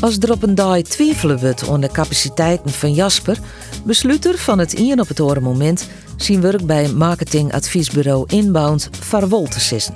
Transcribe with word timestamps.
Als 0.00 0.18
er 0.18 0.32
op 0.32 0.42
een 0.42 0.54
dag 0.54 0.82
twijfelen 0.82 1.38
wordt 1.38 1.68
aan 1.68 1.80
de 1.80 1.88
capaciteiten 1.88 2.70
van 2.70 2.92
Jasper, 2.92 3.38
besluit 3.84 4.24
er 4.24 4.38
van 4.38 4.58
het 4.58 4.72
in 4.72 5.00
op 5.00 5.08
het 5.08 5.20
oren 5.20 5.42
moment 5.42 5.88
zijn 6.16 6.40
werk 6.40 6.66
bij 6.66 6.88
marketingadviesbureau 6.88 8.24
Inbound 8.26 8.88
vaarwel 9.00 9.44
te 9.44 9.60
sissen. 9.60 9.94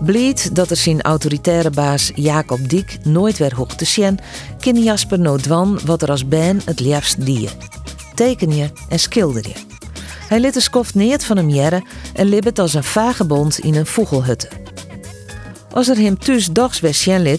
Bleed 0.00 0.54
dat 0.54 0.70
er 0.70 0.76
zijn 0.76 1.02
autoritaire 1.02 1.70
baas 1.70 2.12
Jacob 2.14 2.68
Diek 2.68 2.98
nooit 3.04 3.38
weer 3.38 3.54
hoog 3.54 3.74
te 3.74 3.84
zien, 3.84 4.18
kan 4.60 4.82
Jasper 4.82 5.18
noodwan 5.18 5.80
wat 5.84 6.02
er 6.02 6.10
als 6.10 6.28
ben 6.28 6.60
het 6.64 6.80
liefst 6.80 7.26
dier. 7.26 7.50
Teken 8.14 8.54
je 8.54 8.70
en 8.88 8.98
schilder 8.98 9.48
je. 9.48 9.54
Hij 10.28 10.40
liet 10.40 10.54
de 10.54 10.60
skoft 10.60 10.94
neert 10.94 11.24
van 11.24 11.36
hem 11.36 11.48
jaren 11.48 11.84
en 12.14 12.26
libbet 12.26 12.58
als 12.58 12.74
een 12.74 12.84
vagebond 12.84 13.58
in 13.58 13.74
een 13.74 13.86
vogelhutte. 13.86 14.48
Als 15.72 15.88
er 15.88 15.96
hem 15.96 16.18
thuis 16.18 16.46
dags 16.46 16.80
weer 16.80 16.94
zien 16.94 17.38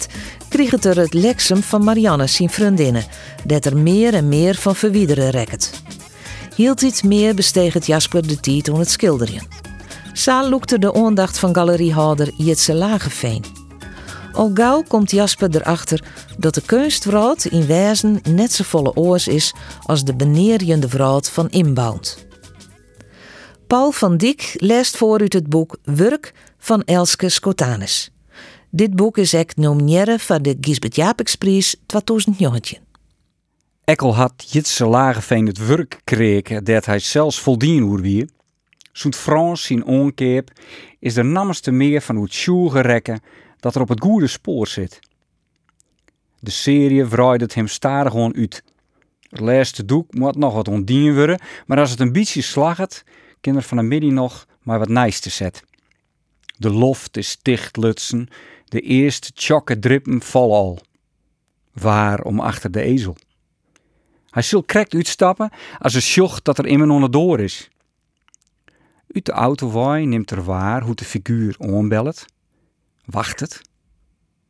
kreeg 0.52 0.72
het 0.72 0.86
er 0.86 0.98
het 0.98 1.14
leksem 1.14 1.64
van 1.64 1.84
Marianne 1.84 2.28
zijn 2.28 2.50
vriendinnen, 2.50 3.06
dat 3.46 3.66
er 3.66 3.78
meer 3.78 4.14
en 4.14 4.28
meer 4.28 4.56
van 4.56 4.76
verwiederen 4.76 5.30
rekt. 5.30 5.72
Hield 6.56 6.82
iets 6.82 7.02
meer 7.02 7.36
besteeg 7.36 7.74
het 7.74 7.86
Jasper 7.86 8.28
de 8.28 8.40
tijd 8.40 8.70
om 8.70 8.80
het 8.80 8.90
schilderen. 8.90 9.48
Saal 10.14 10.50
loekte 10.50 10.80
de 10.80 10.94
aandacht 10.94 11.40
van 11.40 11.56
galeriehouder 11.56 12.32
Jitse 12.38 12.74
Lageveen. 12.74 13.44
Al 14.32 14.52
gauw 14.54 14.84
komt 14.88 15.12
Jasper 15.12 15.56
erachter 15.56 16.04
dat 16.38 16.54
de 16.54 16.62
kunstwraad 16.66 17.46
in 17.46 17.66
wezen 17.66 18.20
net 18.30 18.52
zo 18.52 18.64
volle 18.64 18.96
oors 18.96 19.28
is 19.28 19.54
als 19.86 20.04
de 20.04 20.16
beneerjende 20.16 20.88
wraad 20.88 21.30
van 21.30 21.50
Inbound. 21.50 22.26
Paul 23.68 23.92
van 23.92 24.18
Diek 24.18 24.54
leest 24.58 24.98
voor 24.98 25.20
uit 25.20 25.34
het 25.34 25.50
boek 25.50 25.78
Werk 25.84 26.34
van 26.58 26.84
Elske 26.84 27.30
Scotanus. 27.30 28.12
Dit 28.70 28.96
boek 28.96 29.18
is 29.18 29.34
ek 29.34 29.56
nomineren 29.56 30.20
van 30.20 30.42
de 30.42 30.58
Gisbert 30.62 30.96
Japeksprijs 30.96 31.76
2019. 31.86 32.80
Ekkel 33.84 34.16
had 34.16 34.52
Jitse 34.52 34.86
Lageveen 34.86 35.46
het 35.46 35.68
werk 35.68 36.02
kregen 36.04 36.64
dat 36.64 36.86
hij 36.86 37.00
zelfs 37.00 37.40
voldien 37.40 37.82
hoe 37.82 38.02
wie. 38.02 38.30
Zo'n 38.92 39.14
Frans 39.14 39.64
zijn 39.64 39.86
onkeep 39.86 40.52
is 41.00 41.14
de 41.14 41.24
nammerste 41.24 41.72
meer 41.72 42.02
van 42.02 42.16
hoe 42.16 42.24
het 42.24 42.34
sjoege 42.34 42.82
rekken 42.82 43.22
dat 43.60 43.76
er 43.76 43.82
op 43.82 43.90
het 43.90 44.02
goede 44.02 44.28
spoor 44.28 44.68
zit. 44.68 45.00
De 46.40 46.52
serie 46.52 47.06
het 47.06 47.54
hem 47.54 47.68
stadig 47.68 48.12
gewoon 48.12 48.36
uit. 48.36 48.64
Het 49.30 49.40
laatste 49.40 49.86
doek 49.86 50.14
moet 50.14 50.36
nog 50.36 50.54
wat 50.54 50.68
ondien 50.68 51.16
worden, 51.16 51.42
maar 51.66 51.80
als 51.80 51.92
het 51.92 52.00
een 52.00 52.12
beetje 52.12 52.42
slagget, 52.42 53.04
kan 53.42 53.56
er 53.56 53.62
van 53.62 53.78
de 53.78 53.84
midden 53.84 54.14
nog 54.14 54.48
maar 54.62 54.80
wat 54.80 54.90
nijs 54.90 55.20
te 55.20 55.30
zet. 55.30 55.64
De 56.62 56.70
loft 56.70 57.18
is 57.18 57.38
dicht 57.42 57.78
lutsen, 57.78 58.28
de 58.66 58.82
eerste 58.82 59.34
tjokke 59.34 59.80
drippen 59.80 60.22
vallen 60.22 60.56
al. 60.56 60.80
Waar 61.74 62.22
om 62.22 62.40
achter 62.40 62.72
de 62.72 62.82
ezel. 62.82 63.18
Hij 64.30 64.42
zal 64.42 64.64
krekt 64.64 64.94
uitstappen 64.94 65.52
als 65.80 65.94
een 65.94 66.02
sjocht 66.02 66.46
dat 66.46 66.58
er 66.58 66.66
immer 66.66 66.90
onderdoor 66.90 67.40
is. 67.40 67.70
Uit 69.14 69.26
de 69.26 69.32
autowaai 69.32 70.06
neemt 70.06 70.32
er 70.32 70.44
waar 70.44 70.82
hoe 70.82 70.96
de 70.96 71.06
figuur 71.06 71.56
onbellet. 71.60 72.26
Wacht 73.06 73.40
het. 73.40 73.62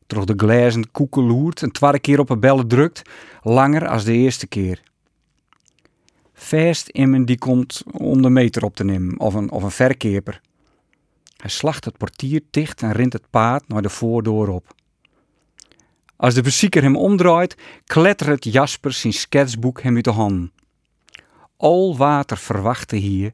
De 0.06 0.34
glazen 0.36 0.90
koekeloert 0.90 1.62
en 1.62 1.70
twaalf 1.70 2.00
keer 2.00 2.18
op 2.18 2.30
een 2.30 2.40
bellen 2.40 2.68
drukt, 2.68 3.02
langer 3.42 3.88
als 3.88 4.04
de 4.04 4.12
eerste 4.12 4.46
keer. 4.46 4.82
Vast 6.32 6.88
iemand 6.88 7.26
die 7.26 7.38
komt 7.38 7.82
om 7.92 8.22
de 8.22 8.30
meter 8.30 8.64
op 8.64 8.76
te 8.76 8.84
nemen, 8.84 9.20
of 9.20 9.34
een, 9.34 9.50
of 9.50 9.62
een 9.62 9.70
verkeerper. 9.70 10.40
Hij 11.42 11.50
slacht 11.50 11.84
het 11.84 11.96
portier 11.96 12.42
dicht 12.50 12.82
en 12.82 12.92
rint 12.92 13.12
het 13.12 13.30
paard 13.30 13.68
naar 13.68 13.82
de 13.82 13.88
voordeur 13.88 14.48
op. 14.48 14.74
Als 16.16 16.34
de 16.34 16.42
bezieker 16.42 16.82
hem 16.82 16.96
omdraait, 16.96 17.56
klettert 17.84 18.44
Jasper 18.44 18.92
zijn 18.92 19.12
sketsboek 19.12 19.82
hem 19.82 19.94
uit 19.94 20.04
de 20.04 20.10
handen. 20.10 20.52
Al 21.56 21.96
water 21.96 22.36
verwachtte 22.36 22.96
hier, 22.96 23.32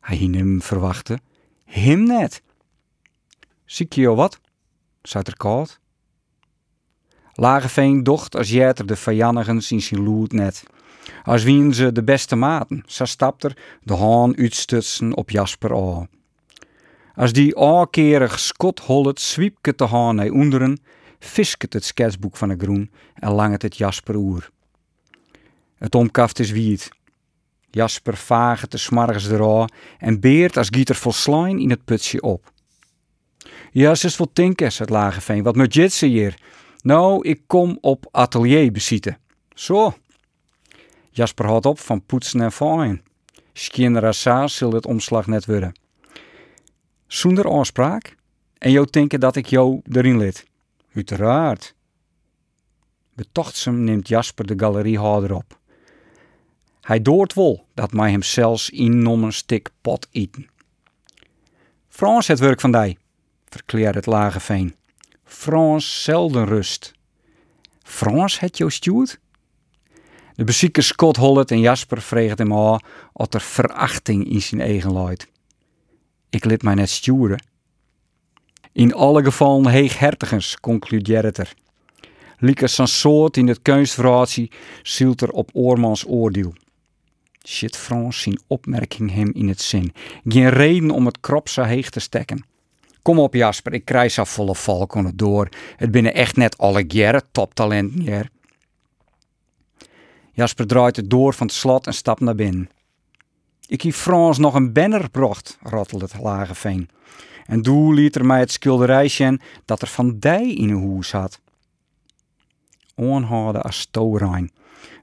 hij 0.00 0.16
hem 0.16 0.62
verwachtte, 0.62 1.20
hem 1.64 2.02
net. 2.02 2.42
Ziek 3.64 3.92
je 3.92 4.14
wat? 4.14 4.40
zei 5.02 5.24
er 5.26 5.36
koud. 5.36 5.80
Lageveen 7.32 8.02
docht 8.02 8.36
als 8.36 8.50
jeter 8.50 8.86
de 8.86 8.96
vijandigen 8.96 9.62
zien 9.62 9.82
zijn 9.82 10.26
net. 10.28 10.62
Als 11.24 11.42
wien 11.42 11.74
ze 11.74 11.92
de 11.92 12.02
beste 12.04 12.36
maten, 12.36 12.82
zo 12.86 13.04
stapt 13.04 13.44
er 13.44 13.56
de 13.82 13.94
haan 13.94 14.36
uitstutsen 14.36 15.14
op 15.14 15.30
Jasper 15.30 15.74
aan. 15.74 16.17
Als 17.18 17.32
die 17.32 17.50
aankerig 17.58 18.38
skot 18.38 18.80
hollet 18.80 19.20
zwiepket 19.20 19.78
de 19.78 19.84
haan 19.84 20.30
onderen, 20.30 20.78
fisket 21.18 21.72
het 21.72 21.84
sketsboek 21.84 22.36
van 22.36 22.48
de 22.48 22.56
groen 22.58 22.90
en 23.14 23.32
langet 23.32 23.62
het 23.62 23.76
Jasper 23.76 24.16
oer. 24.16 24.50
Het 25.74 25.94
omkaft 25.94 26.38
is 26.38 26.50
wiet. 26.50 26.88
Jasper 27.70 28.16
vaget 28.16 28.70
de 28.70 28.78
smargens 28.78 29.28
eraan 29.28 29.68
en 29.98 30.20
beert 30.20 30.56
als 30.56 30.68
gieter 30.70 30.94
vol 30.94 31.12
slijn 31.12 31.58
in 31.58 31.70
het 31.70 31.84
putje 31.84 32.22
op. 32.22 32.52
Ze 33.72 33.90
is 33.90 34.16
wel 34.16 34.30
tinkers, 34.32 34.78
het 34.78 34.90
Lageveen. 34.90 35.42
Wat 35.42 35.56
moet 35.56 35.74
je 35.74 36.06
hier? 36.06 36.34
Nou, 36.82 37.28
ik 37.28 37.40
kom 37.46 37.78
op 37.80 38.08
atelier 38.10 38.72
bezitten. 38.72 39.18
Zo. 39.54 39.94
Jasper 41.10 41.46
houdt 41.46 41.66
op 41.66 41.78
van 41.78 42.04
poetsen 42.06 42.40
en 42.40 42.52
fijn. 42.52 43.02
Skinner 43.52 44.14
zal 44.14 44.72
het 44.72 44.86
omslag 44.86 45.26
net 45.26 45.46
worden. 45.46 45.86
Zonder 47.08 47.52
aanspraak? 47.52 48.16
En 48.58 48.70
jou 48.70 48.86
denken 48.90 49.20
dat 49.20 49.36
ik 49.36 49.46
jou 49.46 49.80
erin 49.92 50.18
lid? 50.18 50.46
Uiteraard. 50.94 51.74
Betochtsem 53.14 53.84
neemt 53.84 54.08
Jasper 54.08 54.46
de 54.46 54.54
galeriehouder 54.56 55.34
op. 55.34 55.58
Hij 56.80 57.02
doort 57.02 57.34
wel 57.34 57.66
dat 57.74 57.92
mij 57.92 58.10
hem 58.10 58.22
zelfs 58.22 58.70
in 58.70 59.06
een 59.06 59.32
stik 59.32 59.70
pot 59.80 60.08
eten. 60.10 60.48
Frans 61.88 62.26
het 62.26 62.38
werk 62.38 62.60
van 62.60 62.72
die, 62.72 62.98
verkleert 63.48 63.94
het 63.94 64.06
lage 64.06 64.40
veen. 64.40 64.74
Frans 65.24 66.02
zelden 66.04 66.46
rust. 66.46 66.92
Frans 67.82 68.40
het 68.40 68.58
jou 68.58 68.70
stuurt? 68.70 69.18
De 70.34 70.44
bezieker 70.44 70.82
Scott 70.82 71.16
Hollet 71.16 71.50
en 71.50 71.60
Jasper 71.60 72.02
vregen 72.02 72.36
hem 72.36 72.54
aan 72.54 72.80
of 73.12 73.34
er 73.34 73.40
verachting 73.40 74.30
in 74.30 74.42
zijn 74.42 74.60
eigen 74.60 74.92
luid. 74.92 75.28
Ik 76.30 76.44
liet 76.44 76.62
mij 76.62 76.74
net 76.74 76.90
sturen. 76.90 77.42
In 78.72 78.94
alle 78.94 79.24
gevallen 79.24 79.70
heeg 79.70 79.98
hertigens, 79.98 80.60
concludeert 80.60 81.38
er. 81.38 81.54
Lieke 82.38 82.66
zijn 82.66 82.88
soort 82.88 83.36
in 83.36 83.48
het 83.48 83.62
kunstverhaatje 83.62 84.50
zielt 84.82 85.20
er 85.20 85.30
op 85.30 85.50
oormans 85.52 86.06
oordeel. 86.06 86.52
Shit 87.46 87.76
Frans 87.76 88.20
zijn 88.20 88.40
opmerking 88.46 89.12
hem 89.12 89.30
in 89.32 89.48
het 89.48 89.60
zin. 89.60 89.92
Geen 90.24 90.48
reden 90.48 90.90
om 90.90 91.06
het 91.06 91.20
krop 91.20 91.48
zo 91.48 91.62
heeg 91.62 91.90
te 91.90 92.00
stekken. 92.00 92.44
Kom 93.02 93.18
op 93.18 93.34
Jasper, 93.34 93.72
ik 93.72 93.84
krijg 93.84 94.12
zo 94.12 94.24
volle 94.24 94.54
valkonnen 94.54 95.16
door. 95.16 95.48
Het 95.76 95.90
binnen 95.90 96.14
echt 96.14 96.36
net 96.36 96.58
alle 96.58 96.84
jaren 96.88 97.22
toptalenten 97.32 98.00
hier. 98.00 98.30
Jasper 100.32 100.66
draait 100.66 100.96
het 100.96 101.10
door 101.10 101.34
van 101.34 101.46
het 101.46 101.56
slot 101.56 101.86
en 101.86 101.94
stapt 101.94 102.20
naar 102.20 102.34
binnen. 102.34 102.68
Ik 103.68 103.82
heb 103.82 103.92
Frans 103.92 104.38
nog 104.38 104.54
een 104.54 104.72
banner 104.72 105.00
gebracht, 105.00 105.58
rattelde 105.62 106.04
het 106.04 106.22
lage 106.22 106.54
veen. 106.54 106.88
En 107.46 107.62
doe 107.62 107.94
liet 107.94 108.14
er 108.14 108.26
mij 108.26 108.38
het 108.38 108.52
schilderijsje 108.52 109.40
dat 109.64 109.82
er 109.82 109.88
van 109.88 110.18
dij 110.18 110.54
in 110.54 110.68
een 110.68 110.80
hoes 110.80 111.12
had. 111.12 111.40
Onhouden 112.94 113.62
als 113.62 113.78
stoorijn. 113.78 114.52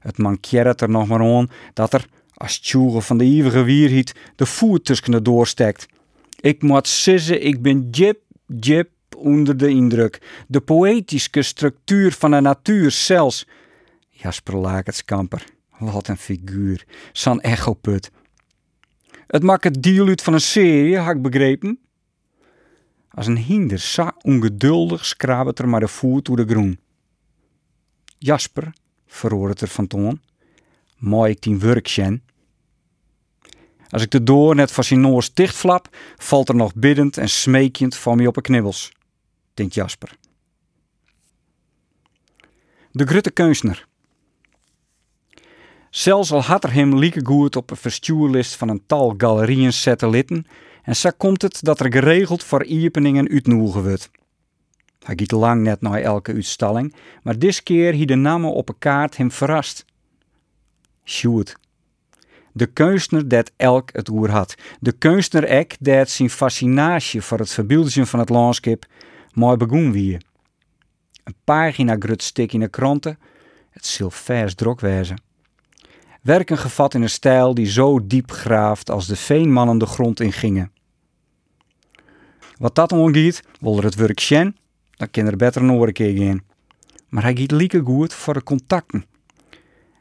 Het 0.00 0.18
mankeert 0.18 0.80
er 0.80 0.90
nog 0.90 1.06
maar 1.06 1.20
aan 1.20 1.50
dat 1.72 1.92
er, 1.92 2.06
als 2.34 2.58
tjoege 2.58 3.00
van 3.00 3.18
de 3.18 3.24
eeuwige 3.24 3.62
wierhiet, 3.62 4.14
de 4.36 4.46
voet 4.46 4.84
tussen 4.84 5.10
de 5.10 5.22
doorstekt. 5.22 5.86
Ik 6.40 6.62
moet 6.62 6.88
zeggen, 6.88 7.46
ik 7.46 7.62
ben 7.62 7.88
jip, 7.90 8.20
jip 8.46 8.90
onder 9.16 9.56
de 9.56 9.68
indruk. 9.68 10.44
De 10.48 10.60
poëtische 10.60 11.42
structuur 11.42 12.12
van 12.12 12.30
de 12.30 12.40
natuur 12.40 12.90
zelfs. 12.90 13.46
Jasper 14.10 14.56
Lakertskamper, 14.56 15.44
wat 15.78 16.08
een 16.08 16.16
figuur. 16.16 16.84
Zo'n 17.12 17.40
echoput. 17.40 18.10
Het 19.26 19.42
maakt 19.42 19.64
het 19.64 19.86
uit 19.86 20.22
van 20.22 20.32
een 20.32 20.40
serie, 20.40 20.98
had 20.98 21.16
ik 21.16 21.22
begrepen. 21.22 21.78
Als 23.10 23.26
een 23.26 23.36
hinder, 23.36 23.78
zo 23.78 24.10
ongeduldig 24.20 25.06
skrabet 25.06 25.58
er 25.58 25.68
maar 25.68 25.80
de 25.80 25.88
voet 25.88 26.24
door 26.24 26.36
de 26.36 26.46
groen. 26.46 26.78
Jasper, 28.18 28.72
verhoor 29.06 29.48
het 29.48 29.60
er 29.60 29.68
van 29.68 29.86
toon. 29.86 30.20
Mooi 30.96 31.30
ik 31.30 31.38
tien 31.38 31.58
werk. 31.58 31.98
Als 33.88 34.02
ik 34.02 34.10
de 34.10 34.22
door 34.22 34.54
net 34.54 34.72
van 34.72 34.84
zijn 34.84 35.00
noors 35.00 35.34
dichtflap, 35.34 35.96
valt 36.16 36.48
er 36.48 36.54
nog 36.54 36.74
biddend 36.74 37.16
en 37.16 37.28
smeekend 37.28 37.96
van 37.96 38.16
me 38.16 38.26
op 38.26 38.36
een 38.36 38.42
knibbels, 38.42 38.92
denkt 39.54 39.74
Jasper. 39.74 40.16
De 42.90 43.06
grutte 43.06 43.30
kunstner. 43.30 43.86
Zelfs 45.96 46.32
al 46.32 46.42
had 46.42 46.64
er 46.64 46.72
hem 46.72 46.98
lieke 46.98 47.26
goed 47.26 47.56
op 47.56 47.70
een 47.70 47.76
verstuurlist 47.76 48.54
van 48.54 48.68
een 48.68 48.82
tal 48.86 49.14
galerieën 49.16 49.72
satelliten, 49.72 50.46
en 50.82 50.96
zo 50.96 51.10
komt 51.16 51.42
het 51.42 51.58
dat 51.62 51.80
er 51.80 51.92
geregeld 51.92 52.44
voor 52.44 52.64
iepeningen 52.64 53.28
uitnoegen 53.28 53.82
wordt. 53.82 54.10
Hij 55.02 55.14
giet 55.18 55.30
lang 55.30 55.62
net 55.62 55.80
naar 55.80 56.00
elke 56.00 56.32
uitstalling, 56.32 56.94
maar 57.22 57.38
dis 57.38 57.62
keer 57.62 57.92
hier 57.92 58.06
de 58.06 58.14
namen 58.14 58.52
op 58.52 58.68
een 58.68 58.78
kaart 58.78 59.16
hem 59.16 59.30
verrast. 59.30 59.84
Sjoerd. 61.04 61.56
De 62.52 62.66
kunstner 62.66 63.28
dat 63.28 63.52
elk 63.56 63.90
het 63.92 64.08
oer 64.08 64.30
had. 64.30 64.54
De 64.80 64.92
kunstner 64.92 65.44
ek 65.44 65.76
dat 65.80 66.10
zijn 66.10 66.30
fascinatie 66.30 67.22
voor 67.22 67.38
het 67.38 67.52
verbeelden 67.52 68.06
van 68.06 68.18
het 68.18 68.28
landschap 68.28 68.86
mooi 69.32 69.56
begoen 69.56 69.92
wie. 69.92 70.18
Een 71.24 71.36
pagina 71.44 71.96
grut 71.98 72.22
stik 72.22 72.52
in 72.52 72.60
de 72.60 72.68
kranten, 72.68 73.18
het 73.70 73.86
zil 73.86 74.10
vers 74.10 74.54
drok 74.54 74.80
wezen. 74.80 75.24
Werken 76.26 76.58
gevat 76.58 76.94
in 76.94 77.02
een 77.02 77.10
stijl 77.10 77.54
die 77.54 77.66
zo 77.66 78.06
diep 78.06 78.30
graaft 78.30 78.90
als 78.90 79.06
de 79.06 79.16
veenmannen 79.16 79.78
de 79.78 79.86
grond 79.86 80.20
in 80.20 80.32
gingen. 80.32 80.72
Wat 82.58 82.74
dat 82.74 82.92
ongiet, 82.92 83.42
wil 83.60 83.76
er 83.76 83.84
het 83.84 83.94
werk 83.94 84.20
dan 84.90 85.10
kan 85.10 85.26
er 85.26 85.36
beter 85.36 85.62
een 85.62 85.92
keer 85.92 86.16
gaan. 86.26 86.42
Maar 87.08 87.22
hij 87.22 87.36
giet 87.36 87.50
lieke 87.50 87.80
goed 87.84 88.14
voor 88.14 88.34
de 88.34 88.42
contacten. 88.42 89.04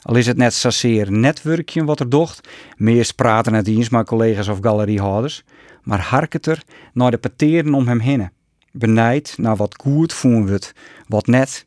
Al 0.01 0.15
is 0.15 0.25
het 0.27 0.37
net 0.37 0.53
zozeer 0.53 1.11
netwerkje 1.11 1.83
wat 1.83 1.99
er 1.99 2.09
docht, 2.09 2.49
meest 2.77 3.15
praten 3.15 3.53
het 3.53 3.67
eens 3.67 3.89
met 3.89 4.07
collega's 4.07 4.47
of 4.47 4.59
galeriehouders, 4.61 5.43
maar 5.83 6.01
harket 6.01 6.45
er 6.45 6.63
naar 6.93 7.11
de 7.11 7.17
pateren 7.17 7.73
om 7.73 7.87
hem 7.87 7.99
heen. 7.99 8.29
Benijd 8.71 9.33
naar 9.37 9.55
wat 9.55 9.81
goed 9.81 10.13
voelen 10.13 10.45
we 10.45 10.73
wat 11.07 11.27
net 11.27 11.65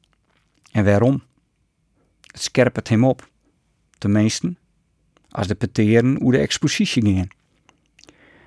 en 0.73 0.85
waarom. 0.85 1.23
Het 2.21 2.43
hem 2.89 3.05
op, 3.05 3.28
tenminste, 3.99 4.55
als 5.31 5.47
de 5.47 5.55
pateren 5.55 6.17
hoe 6.21 6.33
de 6.33 6.39
expositie 6.39 7.03
gingen. 7.03 7.29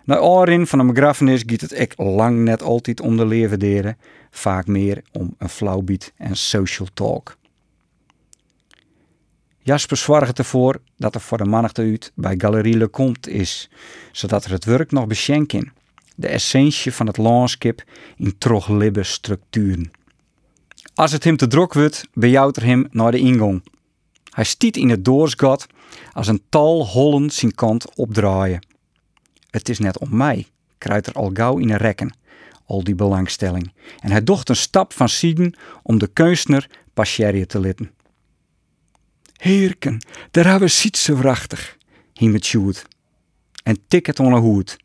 Na 0.05 0.19
oren 0.19 0.67
van 0.67 0.79
een 0.79 0.87
begrafenis 0.87 1.43
gaat 1.45 1.61
het 1.61 1.71
ek 1.71 1.93
lang 1.97 2.43
net 2.43 2.61
altijd 2.61 3.01
om 3.01 3.17
de 3.17 3.25
levendieren, 3.25 3.97
vaak 4.29 4.67
meer 4.67 5.01
om 5.11 5.35
een 5.37 5.49
flauwbiet 5.49 6.13
en 6.17 6.35
social 6.35 6.87
talk. 6.93 7.37
Jasper 9.63 9.97
zorgt 9.97 10.37
ervoor 10.37 10.81
dat 10.97 11.15
er 11.15 11.21
voor 11.21 11.37
de 11.37 11.45
mannigte 11.45 11.81
uit 11.81 12.11
bij 12.15 12.35
Galerie 12.37 12.77
Le 12.77 12.89
Comte 12.89 13.31
is, 13.31 13.69
zodat 14.11 14.45
er 14.45 14.51
het 14.51 14.65
werk 14.65 14.91
nog 14.91 15.07
beschenken. 15.07 15.73
De 16.15 16.27
essentie 16.27 16.93
van 16.93 17.07
het 17.07 17.17
landschap 17.17 17.83
in 18.17 18.37
troglibbe 18.37 19.03
structuren. 19.03 19.91
Als 20.93 21.11
het 21.11 21.23
hem 21.23 21.37
te 21.37 21.47
druk 21.47 21.73
wordt, 21.73 22.07
bejouwt 22.13 22.57
er 22.57 22.65
hem 22.65 22.87
naar 22.91 23.11
de 23.11 23.19
ingang. 23.19 23.63
Hij 24.31 24.43
stiet 24.43 24.77
in 24.77 24.89
het 24.89 25.05
doorsgat 25.05 25.67
als 26.13 26.27
een 26.27 26.43
tal 26.49 26.87
hollen 26.87 27.29
zijn 27.29 27.55
kant 27.55 27.95
opdraaien. 27.95 28.65
Het 29.49 29.69
is 29.69 29.79
net 29.79 29.97
om 29.97 30.17
mij, 30.17 30.47
kruidt 30.77 31.07
er 31.07 31.13
al 31.13 31.29
gauw 31.33 31.57
in 31.57 31.69
een 31.69 31.77
rekken, 31.77 32.15
al 32.65 32.83
die 32.83 32.95
belangstelling. 32.95 33.73
En 33.99 34.11
hij 34.11 34.23
docht 34.23 34.49
een 34.49 34.55
stap 34.55 34.93
van 34.93 35.09
Sieden 35.09 35.57
om 35.83 35.99
de 35.99 36.07
kunstner 36.07 36.69
pascherje 36.93 37.45
te 37.45 37.59
litten. 37.59 37.91
Heerken, 39.35 40.05
daar 40.31 40.45
hebben 40.45 40.69
we 40.69 40.89
zo 40.91 41.15
wrachtig, 41.15 41.77
met 42.13 42.45
Sjoerd. 42.45 42.85
En 43.63 43.77
ticket 43.87 44.19
on 44.19 44.33
een 44.33 44.41
hoed. 44.41 44.77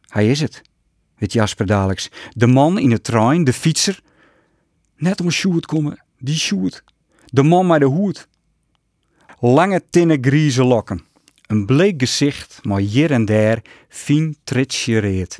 Hij 0.00 0.30
is 0.30 0.40
het, 0.40 0.62
weet 1.16 1.32
Jasper 1.32 1.66
dadelijks. 1.66 2.10
De 2.30 2.46
man 2.46 2.78
in 2.78 2.90
de 2.90 3.00
trein, 3.00 3.44
de 3.44 3.52
fietser. 3.52 4.00
Net 4.96 5.20
om 5.20 5.30
Sjoerd 5.30 5.66
komen, 5.66 6.04
die 6.18 6.38
Sjoerd. 6.38 6.84
De 7.24 7.42
man 7.42 7.66
met 7.66 7.80
de 7.80 7.86
hoed. 7.86 8.28
Lange 9.40 9.82
tinnen 9.90 10.24
grieze 10.24 10.64
lokken. 10.64 11.04
Een 11.46 11.66
bleek 11.66 12.00
gezicht, 12.00 12.58
maar 12.62 12.80
hier 12.80 13.10
en 13.10 13.24
daar 13.24 13.62
fien 13.88 14.36
tritschereerd. 14.44 15.38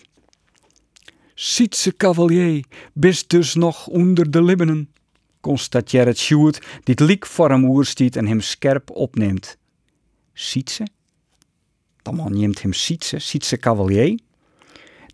Sietse 1.34 1.96
cavalier, 1.96 2.64
bist 2.92 3.30
dus 3.30 3.54
nog 3.54 3.86
onder 3.86 4.30
de 4.30 4.42
libbenen, 4.42 4.92
constateert 5.40 6.06
het 6.06 6.18
Sjoerd, 6.18 6.60
die 6.60 6.94
het 6.94 7.00
liek 7.00 7.26
voor 7.26 7.50
hem 7.50 7.64
oerstiet 7.64 8.16
en 8.16 8.26
hem 8.26 8.40
scherp 8.40 8.90
opneemt. 8.90 9.56
Sietse? 10.32 10.86
Dan 12.02 12.14
man 12.14 12.32
neemt 12.32 12.62
hem 12.62 12.72
Sietse, 12.72 13.18
Sietse 13.18 13.56
cavalier? 13.56 14.18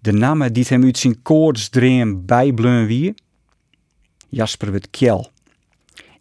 De 0.00 0.12
namen 0.12 0.52
die 0.52 0.64
hem 0.68 0.84
uit 0.84 0.98
zijn 0.98 1.22
koortsdreem 1.22 2.26
bijbleun 2.26 2.86
wie? 2.86 3.14
Jasper 4.28 4.72
wit 4.72 4.90
kjel. 4.90 5.30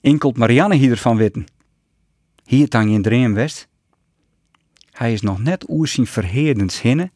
Enkelt 0.01 0.37
Marianne 0.37 0.75
hier 0.75 0.97
van 0.97 1.17
witten. 1.17 1.45
Hier 2.51 2.67
tang 2.67 2.91
in 2.91 3.01
dreem 3.01 3.33
west. 3.33 3.67
Hij 4.91 5.13
is 5.13 5.21
nog 5.21 5.39
net 5.39 5.69
oer 5.69 5.87
zijn 5.87 6.07
verheerdens 6.07 6.81
hinne, 6.81 7.11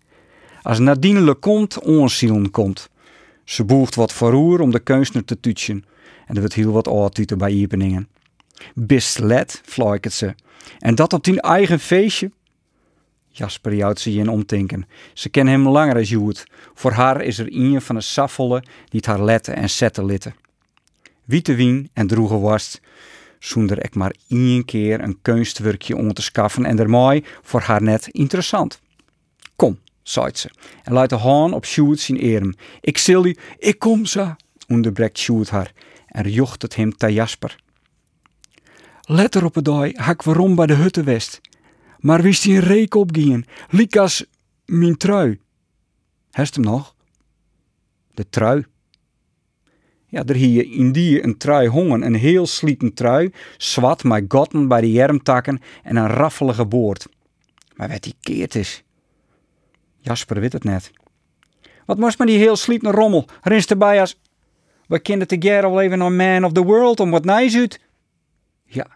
als 0.62 0.80
Nadine 0.80 1.40
Comte 1.40 1.82
onzielen 1.82 2.52
komt. 2.52 2.90
Ze 3.44 3.64
boegt 3.64 3.96
wat 3.96 4.14
vooroer 4.14 4.60
om 4.60 4.72
de 4.72 4.80
kunstner 4.80 5.26
te 5.26 5.40
tutschen, 5.40 5.86
en 6.26 6.34
er 6.36 6.40
wordt 6.40 6.54
heel 6.54 6.72
wat 6.72 6.88
oortuten 6.88 7.38
bij 7.38 7.52
iepeningen. 7.52 8.08
Bist 8.74 9.20
let, 9.20 9.62
fluiket 9.66 10.14
ze. 10.14 10.36
En 10.80 10.96
dat 10.96 11.14
op 11.14 11.24
tien 11.24 11.40
eigen 11.40 11.80
feestje? 11.80 12.32
Jasper 13.30 13.76
jouwt 13.76 14.00
ze 14.00 14.12
in 14.12 14.30
omtinken. 14.30 14.88
Ze 15.14 15.30
ken 15.30 15.48
hem 15.48 15.68
langer 15.68 15.96
als 15.96 16.10
Joet. 16.10 16.48
Voor 16.74 16.92
haar 16.92 17.22
is 17.22 17.38
er 17.38 17.48
een 17.50 17.82
van 17.82 17.96
de 17.96 18.02
saffolle 18.02 18.60
die 18.62 19.00
het 19.00 19.06
haar 19.06 19.24
letten 19.24 19.56
en 19.56 19.70
zetten 19.70 20.06
litten. 20.06 20.36
Wiete 21.24 21.56
wien 21.56 21.90
en 21.94 22.08
droege 22.08 22.36
worst, 22.36 22.82
zonder 23.46 23.84
ik 23.84 23.96
maar 23.96 24.16
één 24.28 24.66
keer 24.66 25.02
een 25.02 25.22
kunstwerkje 25.22 25.96
om 25.96 26.14
te 26.14 26.22
schaffen 26.22 26.66
en 26.66 26.90
mooi 26.90 27.24
voor 27.42 27.62
haar 27.62 27.82
net 27.82 28.08
interessant. 28.08 28.82
Kom, 29.56 29.80
zei 30.04 30.30
ze, 30.34 30.50
en 30.84 30.94
laat 30.94 31.10
de 31.10 31.18
haan 31.18 31.54
op 31.54 31.66
Sjoerd 31.66 32.00
zijn 32.00 32.18
erem. 32.18 32.54
Ik 32.82 32.98
zil 32.98 33.26
u, 33.26 33.36
ik 33.58 33.80
kom 33.80 34.06
ze, 34.06 34.36
onderbreekt 34.68 35.18
Sjoerd 35.18 35.50
haar 35.50 35.74
en 36.08 36.32
jocht 36.32 36.62
het 36.62 36.76
hem 36.76 36.98
te 36.98 37.14
Jasper. 37.14 37.56
Let 39.02 39.36
er 39.36 39.46
op 39.46 39.56
het 39.56 39.66
dag, 39.66 39.92
hak 39.94 40.24
waarom 40.24 40.56
bij 40.56 40.66
de 40.66 40.74
hutte 40.74 41.04
west. 41.04 41.42
Maar 42.00 42.22
wist 42.22 42.44
hij 42.44 42.56
een 42.56 42.62
reek 42.62 42.96
opgingen, 42.96 43.46
likas 43.70 44.26
mijn 44.66 44.98
trui. 44.98 45.40
Hest 46.32 46.56
hem 46.56 46.64
nog? 46.64 46.96
De 48.14 48.30
trui, 48.30 48.66
ja, 50.16 50.24
er 50.26 50.36
hier 50.36 50.72
in 50.72 50.92
die 50.92 51.24
een 51.24 51.38
trui 51.38 51.68
hongen, 51.68 52.02
een 52.02 52.16
heel 52.16 52.48
slieten 52.48 52.94
trui, 52.94 53.32
zwart 53.58 54.04
met 54.04 54.24
gotten 54.28 54.68
bij 54.68 54.82
de 54.82 54.92
jermtakken 54.92 55.62
en 55.84 55.96
een 55.96 56.08
raffelige 56.08 56.66
boord. 56.66 57.08
Maar 57.76 57.90
wat 57.90 58.04
die 58.04 58.16
keert 58.22 58.56
is. 58.56 58.84
Jasper 60.00 60.40
weet 60.40 60.54
het 60.54 60.64
net. 60.64 60.92
Wat 61.86 61.98
moest 61.98 62.18
maar 62.18 62.28
die 62.28 62.38
heel 62.38 62.56
slieten 62.56 62.92
rommel, 62.92 63.28
rinst 63.42 63.70
erbij 63.70 64.00
als... 64.00 64.20
We 64.88 65.02
together 65.26 65.64
al 65.64 65.82
even 65.82 66.00
een 66.00 66.16
man 66.16 66.44
of 66.44 66.52
the 66.52 66.64
world 66.64 67.00
om 67.00 67.12
wat 67.12 67.30
uit. 67.30 67.80
Ja, 68.66 68.88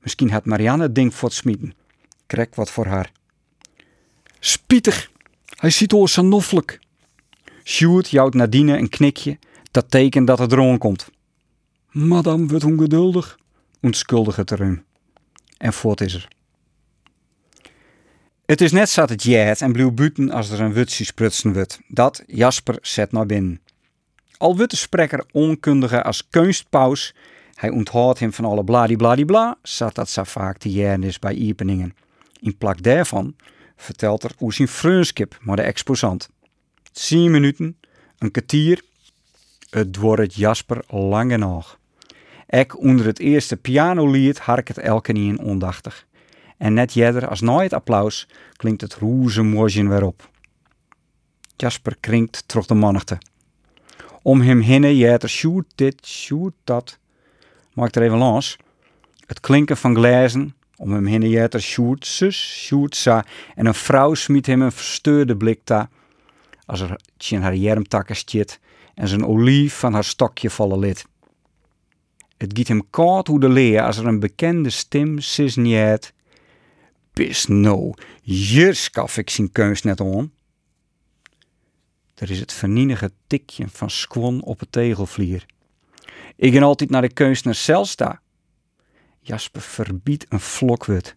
misschien 0.00 0.30
had 0.30 0.44
Marianne 0.44 0.82
het 0.82 0.94
ding 0.94 1.14
voor 1.14 1.28
het 1.28 1.38
smieten. 1.38 1.74
Krek 2.26 2.54
wat 2.54 2.70
voor 2.70 2.86
haar. 2.86 3.12
Spietig, 4.40 5.10
hij 5.56 5.70
ziet 5.70 5.92
ons 5.92 6.12
zo 6.12 6.22
noffelijk. 6.22 6.78
Sjoerd 7.64 8.10
jouwt 8.10 8.34
Nadine 8.34 8.78
een 8.78 8.88
knikje 8.88 9.38
dat 9.72 9.90
teken 9.90 10.24
dat 10.24 10.38
het 10.38 10.52
erom 10.52 10.78
komt. 10.78 11.10
Madame 11.90 12.46
wordt 12.46 12.64
ongeduldig, 12.64 13.38
onschuldig 13.80 14.36
het 14.36 14.50
erin. 14.50 14.84
En 15.56 15.72
voort 15.72 16.00
is 16.00 16.14
er. 16.14 16.28
Het 18.44 18.60
is 18.60 18.72
net 18.72 18.88
zat 18.88 19.08
het 19.08 19.22
jet 19.22 19.60
en 19.60 19.72
blauw 19.72 19.90
buiten 19.90 20.30
als 20.30 20.50
er 20.50 20.60
een 20.60 20.72
wutsie 20.72 21.06
sprutsen 21.06 21.52
wordt. 21.52 21.80
Dat 21.88 22.22
Jasper 22.26 22.78
zet 22.80 23.12
naar 23.12 23.26
binnen. 23.26 23.60
Al 24.36 24.56
wordt 24.56 24.70
de 24.70 24.76
spreker 24.76 25.24
onkundige 25.32 26.02
als 26.02 26.28
kunstpaus, 26.28 27.14
hij 27.54 27.70
onthoudt 27.70 28.18
hem 28.18 28.32
van 28.32 28.44
alle 28.44 28.64
bladibladibla, 28.64 29.58
zat 29.62 29.94
dat 29.94 30.10
zo 30.10 30.24
vaak 30.24 30.58
te 30.58 30.70
jaren 30.70 31.02
is 31.02 31.18
bij 31.18 31.34
Iepeningen. 31.34 31.94
In 32.40 32.56
plak 32.56 32.82
daarvan 32.82 33.36
vertelt 33.76 34.22
er 34.22 34.32
hoe 34.36 34.54
zijn 34.54 34.68
vreunskip 34.68 35.38
maar 35.40 35.56
de 35.56 35.62
exposant. 35.62 36.28
10 36.92 37.30
minuten, 37.30 37.76
een 38.18 38.30
kwartier 38.30 38.82
het 39.74 39.96
wordt 39.96 40.34
Jasper 40.34 40.84
lange 40.88 41.36
nog. 41.36 41.78
Ek 42.46 42.78
onder 42.78 43.06
het 43.06 43.18
eerste 43.18 43.56
pianolied 43.56 44.38
harket 44.38 44.78
elke 44.78 45.12
in 45.12 45.38
ondachtig. 45.38 46.06
En 46.56 46.74
net 46.74 46.92
jeder 46.92 47.28
als 47.28 47.40
nooit 47.40 47.62
het 47.62 47.72
applaus 47.72 48.28
klinkt 48.56 48.80
het 48.80 48.94
roeze 48.94 49.42
morgen 49.42 49.88
weer 49.88 50.04
op. 50.04 50.30
Jasper 51.56 51.96
krinkt 52.00 52.44
troch 52.46 52.66
de 52.66 52.74
mannigte. 52.74 53.18
Om 54.22 54.40
hem 54.40 54.60
heen 54.60 54.96
jeter 54.96 55.28
shoot 55.28 55.64
dit, 55.74 56.06
shoot 56.06 56.54
dat. 56.64 56.98
Maak 57.72 57.94
er 57.94 58.02
even 58.02 58.18
los. 58.18 58.56
Het 59.26 59.40
klinken 59.40 59.76
van 59.76 59.94
glazen 59.94 60.54
Om 60.76 60.92
hem 60.92 61.06
heen 61.06 61.28
jeter 61.28 61.62
sjoert 61.62 62.06
zus, 62.06 62.64
sjoert 62.66 62.96
sa 62.96 63.24
en 63.54 63.66
een 63.66 63.74
vrouw 63.74 64.14
smiet 64.14 64.46
hem 64.46 64.62
een 64.62 64.72
versteurde 64.72 65.36
blik 65.36 65.60
ta. 65.64 65.88
Als 66.66 66.80
er 66.80 66.96
tjen 67.16 67.42
haar 67.42 67.54
jermtakken 67.54 68.16
stiet 68.16 68.60
en 68.94 69.08
zijn 69.08 69.26
olief 69.26 69.78
van 69.78 69.92
haar 69.92 70.04
stokje 70.04 70.50
vallen 70.50 70.78
lid. 70.78 71.04
Het 72.36 72.50
giet 72.54 72.68
hem 72.68 72.90
koud 72.90 73.26
hoe 73.26 73.40
de 73.40 73.48
leer 73.48 73.82
als 73.82 73.96
er 73.96 74.06
een 74.06 74.20
bekende 74.20 74.70
stem 74.70 75.20
sisniet. 75.20 76.12
Bis 77.12 77.46
no, 77.46 77.92
hier 78.22 78.74
skaf 78.74 79.16
ik 79.16 79.30
zijn 79.30 79.52
keus 79.52 79.82
net 79.82 80.00
on. 80.00 80.32
Er 82.14 82.30
is 82.30 82.40
het 82.40 82.52
vernienige 82.52 83.12
tikje 83.26 83.68
van 83.68 83.90
squon 83.90 84.42
op 84.42 84.60
het 84.60 84.72
tegelvlier. 84.72 85.46
Ik 86.36 86.52
ga 86.52 86.60
altijd 86.60 86.90
naar 86.90 87.02
de 87.02 87.12
keus 87.12 87.42
naar 87.42 87.54
Selsta. 87.54 88.20
Jasper 89.20 89.60
verbiedt 89.60 90.26
een 90.28 90.40
vlokwut. 90.40 91.14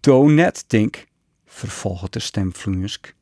Do 0.00 0.28
net, 0.28 0.64
denk, 0.66 1.06
vervolgt 1.46 2.12
de 2.12 2.18
stem 2.18 2.54
vloeiensk. 2.54 3.14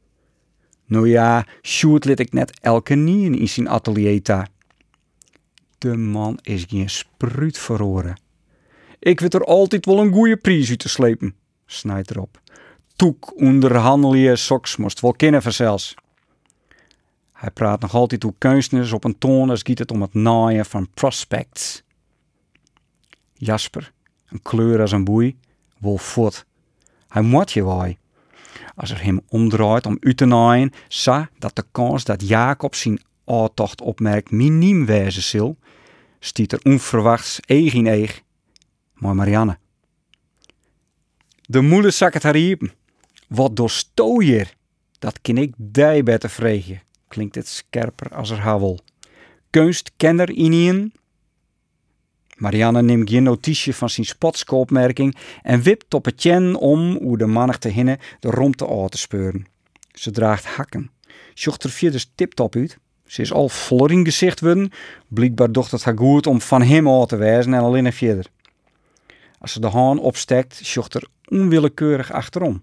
Nou 0.90 1.08
ja, 1.08 1.46
Sjoerd 1.62 2.04
liet 2.04 2.20
ik 2.20 2.32
net 2.32 2.60
elke 2.60 2.94
nie 2.94 3.38
in 3.38 3.48
zijn 3.48 3.68
atelier 3.68 4.22
ta. 4.22 4.46
De 5.78 5.96
man 5.96 6.38
is 6.42 6.64
geen 6.68 6.90
spruut 6.90 7.58
verroren. 7.58 8.20
Ik 8.98 9.20
weet 9.20 9.34
er 9.34 9.44
altijd 9.44 9.86
wel 9.86 9.98
een 9.98 10.12
goede 10.12 10.36
prijs 10.36 10.70
uit 10.70 10.78
te 10.78 10.88
slepen, 10.88 11.34
snijdt 11.66 12.10
erop. 12.10 12.40
Toek 12.96 13.40
onderhandel 13.40 14.14
je 14.14 14.36
soks 14.36 14.76
moest 14.76 15.00
wel 15.00 15.12
kennen 15.12 15.42
vanzelfs. 15.42 15.94
Hij 17.32 17.50
praat 17.50 17.80
nog 17.80 17.94
altijd 17.94 18.22
hoe 18.22 18.34
kunstenaars 18.38 18.92
op 18.92 19.04
een 19.04 19.18
toon 19.18 19.50
als 19.50 19.62
het 19.64 19.90
om 19.90 20.02
het 20.02 20.14
naaien 20.14 20.66
van 20.66 20.88
prospects. 20.94 21.82
Jasper, 23.32 23.92
een 24.28 24.42
kleur 24.42 24.80
als 24.80 24.92
een 24.92 25.04
boei, 25.04 25.36
wil 25.78 25.96
voort. 25.96 26.46
Hij 27.08 27.22
moet 27.22 27.52
je 27.52 27.62
waai. 27.62 27.99
Als 28.80 28.90
er 28.90 29.02
hem 29.02 29.20
omdraait 29.28 29.86
om 29.86 29.96
u 30.00 30.14
te 30.14 30.24
naaien, 30.24 30.72
sa 30.88 31.30
dat 31.38 31.56
de 31.56 31.64
kans 31.72 32.04
dat 32.04 32.28
Jacob 32.28 32.74
zijn 32.74 33.00
aantocht 33.24 33.80
opmerkt 33.80 34.30
miniem 34.30 34.86
wezen 34.86 35.56
stiet 36.18 36.52
er 36.52 36.60
onverwachts 36.62 37.40
eeg 37.46 37.72
in 37.74 37.86
eeg. 37.86 38.22
Maar 38.94 39.14
Marianne. 39.14 39.58
De 41.40 41.60
moeder 41.60 41.92
zak 41.92 42.14
het 42.14 42.22
haar. 42.22 42.58
Wat 43.28 43.56
doorsto 43.56 44.22
je? 44.22 44.46
Dat 44.98 45.20
ken 45.20 45.38
ik 45.38 45.54
die 45.56 46.02
beter 46.02 46.30
vregen 46.30 46.82
klinkt 47.10 47.34
het 47.34 47.48
scherper 47.48 48.14
als 48.14 48.30
er 48.30 48.38
havel. 48.38 48.78
Kunstkenner 49.50 50.30
inien. 50.30 50.92
Marianne 52.40 52.82
neemt 52.82 53.10
geen 53.10 53.22
notitie 53.22 53.74
van 53.74 53.90
zijn 53.90 54.06
spotske 54.06 54.54
en 55.42 55.62
wipt 55.62 55.94
op 55.94 56.04
het 56.04 56.22
om 56.56 56.96
hoe 56.96 57.18
de 57.18 57.26
mannen 57.26 57.60
te 57.60 57.68
hinnen 57.68 57.98
de 58.20 58.30
romte 58.30 58.66
te 58.66 58.88
te 58.88 58.98
speuren. 58.98 59.46
Ze 59.92 60.10
draagt 60.10 60.46
hakken. 60.46 60.90
Sjocht 61.34 61.64
er 61.64 61.70
vier 61.70 61.92
dus 61.92 62.12
tiptop 62.14 62.56
uit. 62.56 62.78
Ze 63.06 63.22
is 63.22 63.32
al 63.32 63.48
in 63.48 64.04
gezicht 64.04 64.40
worden. 64.40 64.70
Blijkbaar 65.08 65.52
docht 65.52 65.70
het 65.70 65.84
haar 65.84 65.98
goed 65.98 66.26
om 66.26 66.40
van 66.40 66.62
hem 66.62 66.88
aan 66.88 67.06
te 67.06 67.16
wijzen 67.16 67.54
en 67.54 67.60
alleen 67.60 67.92
verder. 67.92 68.26
Als 69.38 69.52
ze 69.52 69.60
de 69.60 69.68
haan 69.68 69.98
opstekt, 69.98 70.60
sjocht 70.62 70.94
er 70.94 71.08
onwillekeurig 71.28 72.12
achterom. 72.12 72.60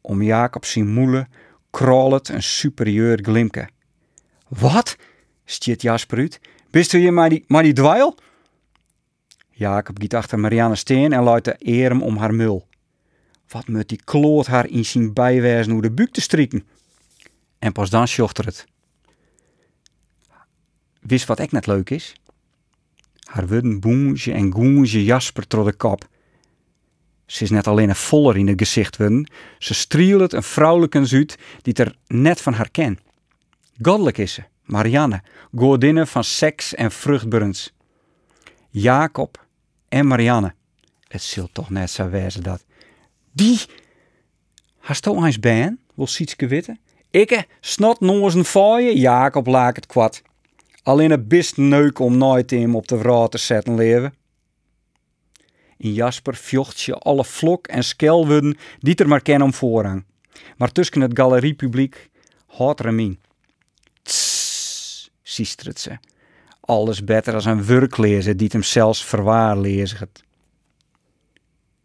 Om 0.00 0.22
Jacob 0.22 0.64
zijn 0.64 0.92
moele 0.92 1.26
kralet 1.70 2.28
een 2.28 2.42
superieur 2.42 3.18
glimke. 3.22 3.68
Wat? 4.48 4.96
stiet 5.44 5.82
Jasper 5.82 6.18
uit. 6.18 6.40
Bist 6.70 6.92
u 6.92 6.98
hier 6.98 7.12
maar 7.12 7.28
die, 7.28 7.44
maar 7.46 7.62
die 7.62 7.72
dweil? 7.72 8.18
Jacob 9.58 9.98
giet 9.98 10.14
achter 10.14 10.38
Marianne 10.38 10.76
steen 10.76 11.12
en 11.12 11.22
luidt 11.22 11.44
de 11.44 11.56
erem 11.58 12.02
om 12.02 12.16
haar 12.16 12.34
mul. 12.34 12.68
Wat 13.48 13.68
moet 13.68 13.88
die 13.88 14.00
kloot 14.04 14.46
haar 14.46 14.66
in 14.68 14.84
zijn 14.84 15.12
bijwijzen 15.12 15.72
hoe 15.72 15.82
de 15.82 15.90
buik 15.90 16.10
te 16.10 16.20
strieken? 16.20 16.66
En 17.58 17.72
pas 17.72 17.90
dan 17.90 18.08
sjocht 18.08 18.38
er 18.38 18.44
het. 18.44 18.66
Wist 21.00 21.26
wat 21.26 21.38
ik 21.38 21.52
net 21.52 21.66
leuk 21.66 21.90
is? 21.90 22.14
Haar 23.24 23.46
wudden 23.46 23.80
boenje 23.80 24.32
en 24.32 24.52
goenje 24.52 25.04
Jasper 25.04 25.46
tro 25.46 25.64
de 25.64 25.72
kop. 25.72 26.08
Ze 27.26 27.42
is 27.42 27.50
net 27.50 27.66
alleen 27.66 27.88
een 27.88 27.96
voller 27.96 28.36
in 28.36 28.46
het 28.46 28.58
gezicht 28.58 28.96
worden. 28.96 29.30
Ze 29.58 29.74
strielt 29.74 30.32
een 30.32 30.42
vrouwelijke 30.42 31.04
zuid 31.04 31.38
die 31.62 31.74
er 31.74 31.96
net 32.06 32.40
van 32.40 32.52
haar 32.52 32.70
ken. 32.70 32.98
Goddelijk 33.82 34.18
is 34.18 34.32
ze, 34.32 34.42
Marianne, 34.62 35.22
godinne 35.54 36.06
van 36.06 36.24
seks 36.24 36.74
en 36.74 36.90
vruchtburns. 36.90 37.74
Jacob 38.70 39.45
en 39.88 40.06
Marianne. 40.06 40.54
Het 41.08 41.22
zult 41.22 41.54
toch 41.54 41.70
net 41.70 41.90
zo 41.90 42.08
wezen 42.08 42.42
dat. 42.42 42.64
Die, 43.32 43.60
hast 44.78 45.04
je 45.04 45.24
eens 45.24 45.40
ben, 45.40 45.80
wil 45.94 46.06
Sietske 46.06 46.46
witten? 46.46 46.80
Ikke, 47.10 47.46
snot 47.60 48.00
nozen 48.00 48.44
faaien, 48.44 48.96
Jacob 48.96 49.46
laak 49.46 49.76
het 49.76 49.86
kwad. 49.86 50.22
Alleen 50.82 51.10
een 51.10 51.26
bist 51.28 51.56
neuk 51.56 51.98
om 51.98 52.16
nooit 52.16 52.50
hem 52.50 52.74
op 52.74 52.88
de 52.88 52.98
vrouw 52.98 53.26
te 53.26 53.38
zetten 53.38 53.74
leven. 53.74 54.14
In 55.76 55.92
Jasper 55.92 56.36
vjocht 56.36 56.80
je 56.80 56.94
alle 56.94 57.24
vlok 57.24 57.66
en 57.66 57.84
skelwudden 57.84 58.56
die 58.78 58.94
er 58.94 59.08
maar 59.08 59.22
kennen 59.22 59.46
om 59.46 59.54
voorrang. 59.54 60.04
Maar 60.56 60.72
tussen 60.72 61.00
het 61.00 61.18
galeriepubliek 61.18 62.10
houdt 62.46 62.80
Remin. 62.80 63.18
Tss, 64.02 65.10
siestert 65.22 65.78
ze. 65.80 65.98
Alles 66.66 67.04
beter 67.04 67.34
als 67.34 67.44
een 67.44 67.66
werklezer 67.66 68.36
die 68.36 68.48
hem 68.52 68.62
zelfs 68.62 69.04
verwaarlezigt. 69.04 70.24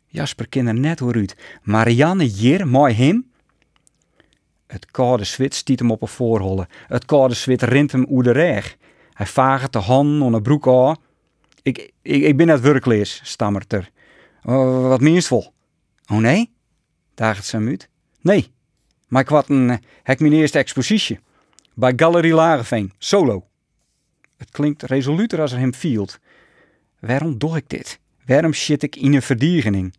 Jasper 0.06 0.48
kende 0.48 0.74
net 0.74 1.00
hoe 1.00 1.14
uit. 1.14 1.36
Marianne 1.62 2.24
hier, 2.24 2.68
mooi 2.68 2.94
hem. 2.94 3.32
Het 4.68 4.92
koude 4.92 5.24
zwit 5.24 5.54
stiet 5.54 5.80
hem 5.80 5.92
op 5.92 6.02
een 6.02 6.08
voorholle. 6.08 6.68
Het 6.88 7.06
koude 7.06 7.34
zwit 7.34 7.62
rint 7.62 7.92
hem 7.92 8.06
oer 8.10 8.24
de. 8.24 8.62
Hij 9.14 9.26
vaagt 9.26 9.74
de 9.74 9.80
hand 9.80 10.22
onder 10.22 10.42
broek 10.42 10.68
aan 10.68 10.96
ik, 11.62 11.92
ik, 12.02 12.24
ik 12.24 12.38
ben 12.38 12.48
net 12.48 12.62
werklees, 12.62 13.22
stammert 13.24 13.74
er. 13.74 13.92
Wat 14.42 15.02
meenstvol? 15.02 15.54
Oh 16.12 16.18
nee? 16.18 16.54
daagt 17.14 17.46
ze 17.46 17.58
uit. 17.58 17.90
Nee, 18.22 18.52
maar 19.08 19.22
ik 19.22 19.28
had 19.28 19.50
een, 19.50 19.70
uh, 19.70 19.76
hek 20.04 20.20
mijn 20.20 20.34
eerste 20.34 20.58
expositie. 20.58 21.20
Bij 21.74 21.94
Galerie 21.96 22.34
Lageveen, 22.34 22.92
solo. 22.98 23.46
Het 24.42 24.52
klinkt 24.52 24.84
resoluter 24.84 25.42
als 25.42 25.52
er 25.52 25.60
hem 25.60 25.74
fielt. 25.74 26.20
Waarom 27.00 27.38
doe 27.38 27.58
ik 27.58 27.70
dit? 27.70 28.00
Waarom 28.26 28.54
zit 28.54 28.84
ik 28.84 28.96
in 28.96 29.14
een 29.14 29.22
verdiegening? 29.22 29.94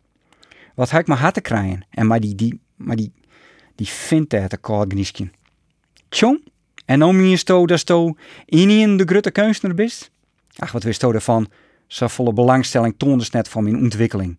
Wat 0.75 0.89
heb 0.89 1.01
ik 1.01 1.07
maar 1.07 1.17
hard 1.17 1.33
te 1.33 1.41
krijgen? 1.41 1.85
En 1.89 2.07
maar 2.07 2.19
die, 2.19 2.35
die, 2.35 2.59
maar 2.75 2.95
die, 2.95 3.11
die 3.75 3.87
vindt 3.87 4.31
het 4.31 4.51
een 4.51 4.59
koud 4.59 4.93
Tjong, 6.09 6.43
en 6.85 7.03
om 7.03 7.21
je 7.21 7.37
sto 7.37 7.65
dat 7.65 7.79
sto 7.79 8.15
in 8.45 8.97
de 8.97 9.05
grote 9.05 9.31
kunstenaar 9.31 9.75
bist? 9.75 10.11
Ach, 10.55 10.71
wat 10.71 10.83
wist 10.83 11.01
je 11.01 11.13
ervan? 11.13 11.51
Zo 11.87 12.07
volle 12.07 12.33
belangstelling 12.33 12.93
toonde 12.97 13.25
net 13.31 13.47
van 13.47 13.63
mijn 13.63 13.77
ontwikkeling. 13.77 14.37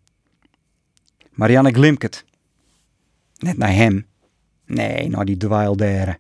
Marianne 1.30 1.72
glimket. 1.72 2.24
Net 3.38 3.56
naar 3.56 3.72
hem. 3.72 4.06
Nee, 4.66 5.08
naar 5.08 5.24
die 5.24 5.36
dweildere. 5.36 6.18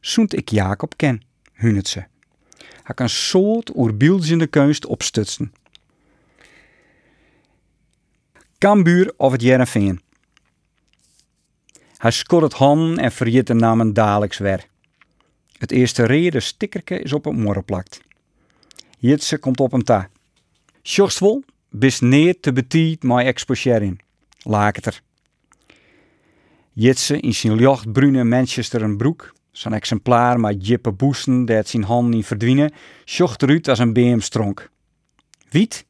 Zoent 0.00 0.36
ik 0.36 0.48
Jacob 0.48 0.96
ken, 0.96 1.22
hunet 1.52 1.88
ze. 1.88 2.04
Hij 2.88 2.96
kan 2.96 3.08
soort 3.08 3.76
oerbielzende 3.76 4.46
kunst 4.46 4.86
opstutsen. 4.86 5.52
Kambuur 8.58 9.12
of 9.16 9.32
het 9.32 9.42
Jereveen. 9.42 10.00
Hij 11.96 12.10
skot 12.10 12.42
het 12.42 12.52
han 12.52 12.98
en 12.98 13.12
verjiet 13.12 13.46
de 13.46 13.54
namen 13.54 13.92
dadelijks 13.92 14.38
weer. 14.38 14.66
Het 15.58 15.70
eerste 15.70 16.04
reden 16.04 16.42
stickerke 16.42 17.00
is 17.00 17.12
op 17.12 17.24
het 17.24 17.36
morren 17.36 17.64
plakt. 17.64 18.00
Jitse 18.98 19.38
komt 19.38 19.60
op 19.60 19.72
een 19.72 19.84
ta. 19.84 20.08
Sjorstvol, 20.82 21.44
bis 21.70 22.00
neer 22.00 22.40
te 22.40 22.52
betiet. 22.52 23.02
Laak 24.42 24.76
het 24.76 24.86
er. 24.86 25.00
Jitse 26.72 27.20
in 27.20 27.34
zijn 27.34 27.54
lichtbrune 27.54 28.24
Manchester 28.24 28.82
een 28.82 28.96
broek, 28.96 29.34
zijn 29.58 29.74
exemplaar 29.74 30.40
met 30.40 30.66
jippe 30.66 30.92
boesten 30.92 31.44
dat 31.44 31.68
zijn 31.68 31.82
hand 31.82 32.08
niet 32.08 32.26
verdwijnen, 32.26 32.72
sjocht 33.04 33.42
eruit 33.42 33.68
als 33.68 33.78
een 33.78 33.92
BM-stronk. 33.92 34.70
Wiet? 35.50 35.86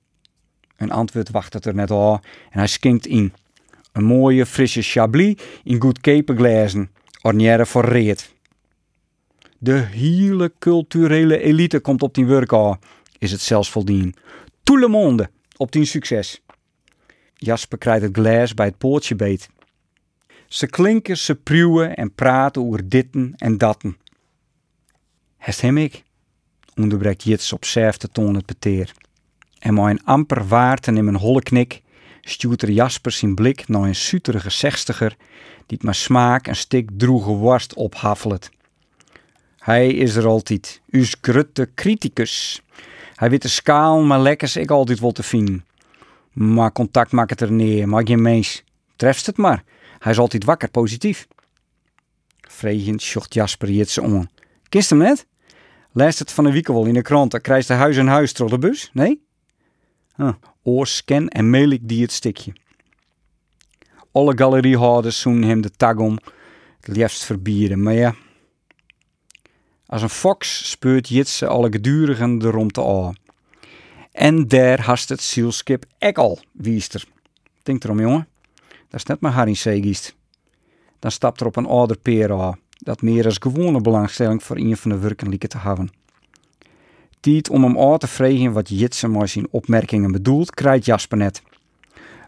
Een 0.77 0.91
antwoord 0.91 1.31
wacht 1.31 1.53
het 1.53 1.65
er 1.65 1.75
net 1.75 1.91
al 1.91 2.13
en 2.51 2.59
hij 2.59 2.67
skinkt 2.67 3.07
in. 3.07 3.33
Een 3.93 4.05
mooie 4.05 4.47
frisse 4.47 4.83
chablis 4.83 5.35
in 5.65 5.81
goed 5.81 5.99
glazen, 6.25 6.91
ornière 7.23 7.67
voor 7.67 7.85
reet. 7.85 8.35
De 9.59 9.79
hele 9.79 10.53
culturele 10.59 11.39
elite 11.39 11.81
komt 11.81 12.03
op 12.03 12.15
die 12.15 12.27
werk 12.27 12.53
aan 12.53 12.79
is 13.19 13.31
het 13.31 13.41
zelfs 13.41 13.71
voldien. 13.71 14.15
Tout 14.63 14.81
le 14.81 14.89
monde 14.89 15.31
op 15.57 15.71
tien 15.71 15.87
succes. 15.87 16.43
Jasper 17.35 17.79
krijgt 17.79 18.03
het 18.03 18.17
glas 18.17 18.55
bij 18.55 18.67
het 18.67 18.79
poortje 18.79 19.15
beet. 19.15 19.49
Ze 20.49 20.67
klinken, 20.67 21.17
ze 21.17 21.35
pruwen 21.35 21.97
en 21.97 22.14
praten 22.14 22.62
over 22.62 22.88
ditten 22.88 23.35
en 23.37 23.59
datten. 23.59 23.97
Hest 25.37 25.61
hem 25.61 25.78
ik? 25.78 26.02
onderbreekt 26.75 27.23
Jits 27.23 27.52
op 27.52 27.64
zelfde 27.64 28.09
toon 28.09 28.35
het 28.35 28.47
beteer. 28.47 28.93
En 29.59 29.75
mijn 29.75 30.05
amper 30.05 30.49
waard 30.49 30.87
en 30.87 30.97
in 30.97 31.05
mijn 31.05 31.17
holle 31.17 31.43
knik 31.43 31.83
stuurt 32.21 32.62
er 32.62 32.71
Jasper 32.71 33.12
zijn 33.12 33.35
blik 33.35 33.69
naar 33.69 33.83
een 33.83 33.95
suterige 33.95 34.50
zestiger 34.50 35.17
die 35.67 35.76
het 35.76 35.83
maar 35.83 35.95
smaak 35.95 36.47
en 36.47 36.57
stik 36.57 36.90
droege 36.97 37.31
worst 37.31 37.75
ophafelt. 37.75 38.50
Hij 39.59 39.88
is 39.88 40.14
er 40.14 40.26
altijd, 40.26 40.81
us 40.90 41.17
grutte 41.21 41.71
criticus. 41.75 42.62
Hij 43.14 43.31
weet 43.31 43.43
de 43.43 43.49
schaal 43.49 44.02
maar 44.02 44.21
lekkers 44.21 44.57
ik 44.57 44.71
altijd 44.71 45.00
wil 45.00 45.12
te 45.12 45.23
vinden. 45.23 45.64
Maar 46.33 46.73
contact 46.73 47.12
maakt 47.12 47.31
het 47.31 47.40
er 47.40 47.52
neer, 47.52 47.88
maar 47.88 48.07
geen 48.07 48.23
mens. 48.23 48.64
Treft 48.97 49.26
het 49.26 49.37
maar. 49.37 49.64
Hij 49.99 50.12
is 50.12 50.19
altijd 50.19 50.45
wakker, 50.45 50.71
positief. 50.71 51.28
Vregend 52.40 53.02
zocht 53.02 53.35
Jasper 53.35 53.71
Jitse 53.71 54.02
om. 54.02 54.28
Kist 54.69 54.90
hem 54.90 54.99
net? 54.99 55.26
Leest 55.93 56.19
het 56.19 56.33
van 56.33 56.45
de 56.45 56.52
week 56.52 56.69
in 56.69 56.95
de 56.95 57.02
krant, 57.02 57.31
dan 57.31 57.40
krijgt 57.40 57.69
de 57.69 57.75
huis 57.75 57.97
en 57.97 58.07
huis 58.07 58.35
door 58.35 58.50
de 58.50 58.59
bus, 58.59 58.90
nee? 58.93 59.26
Huh. 60.17 60.33
Oor, 60.62 60.87
scan 60.87 61.28
en 61.28 61.50
mail 61.50 61.71
ik 61.71 61.88
die 61.88 62.02
het 62.02 62.12
stikje. 62.12 62.52
Alle 64.12 64.38
galeriehouders 64.38 65.21
zoen 65.21 65.43
hem 65.43 65.61
de 65.61 65.71
tag 65.71 65.97
om, 65.97 66.19
het 66.81 66.97
liefst 66.97 67.25
verbieden, 67.25 67.83
maar 67.83 67.95
ja. 67.95 68.14
Als 69.87 70.02
een 70.02 70.09
fox 70.09 70.71
speurt 70.71 71.09
Jitse 71.09 71.47
alle 71.47 71.71
gedurigen 71.71 72.38
de 72.38 72.50
rondte 72.50 72.85
aan. 72.85 73.14
En 74.12 74.49
daar 74.49 74.81
hast 74.81 75.09
het 75.09 75.23
zielskip 75.23 75.85
ek 75.99 76.19
al, 76.19 76.38
wiester. 76.52 77.05
Denk 77.62 77.85
erom, 77.85 78.00
jongen. 78.00 78.28
Dat 78.88 79.00
is 79.00 79.07
net 79.07 79.21
maar 79.21 79.33
Harry 79.33 79.54
Segiest. 79.54 80.16
Dan 80.99 81.11
stapt 81.11 81.40
er 81.40 81.47
op 81.47 81.57
een 81.57 81.66
ouder 81.66 81.99
peer 81.99 82.57
dat 82.78 83.02
meer 83.02 83.25
als 83.25 83.37
gewone 83.40 83.80
belangstelling 83.80 84.42
voor 84.42 84.57
een 84.57 84.76
van 84.76 84.90
de 84.90 84.99
werken 84.99 85.28
lieken 85.28 85.49
te 85.49 85.59
hebben. 85.59 85.90
Tijd 87.21 87.50
om 87.50 87.62
hem 87.62 87.78
aan 87.78 87.99
te 87.99 88.07
vragen 88.07 88.52
wat 88.52 88.68
Jitse 88.68 89.09
met 89.09 89.30
zijn 89.30 89.47
opmerkingen 89.50 90.12
bedoelt, 90.12 90.54
krijgt 90.54 90.85
Jasper 90.85 91.18
net. 91.18 91.42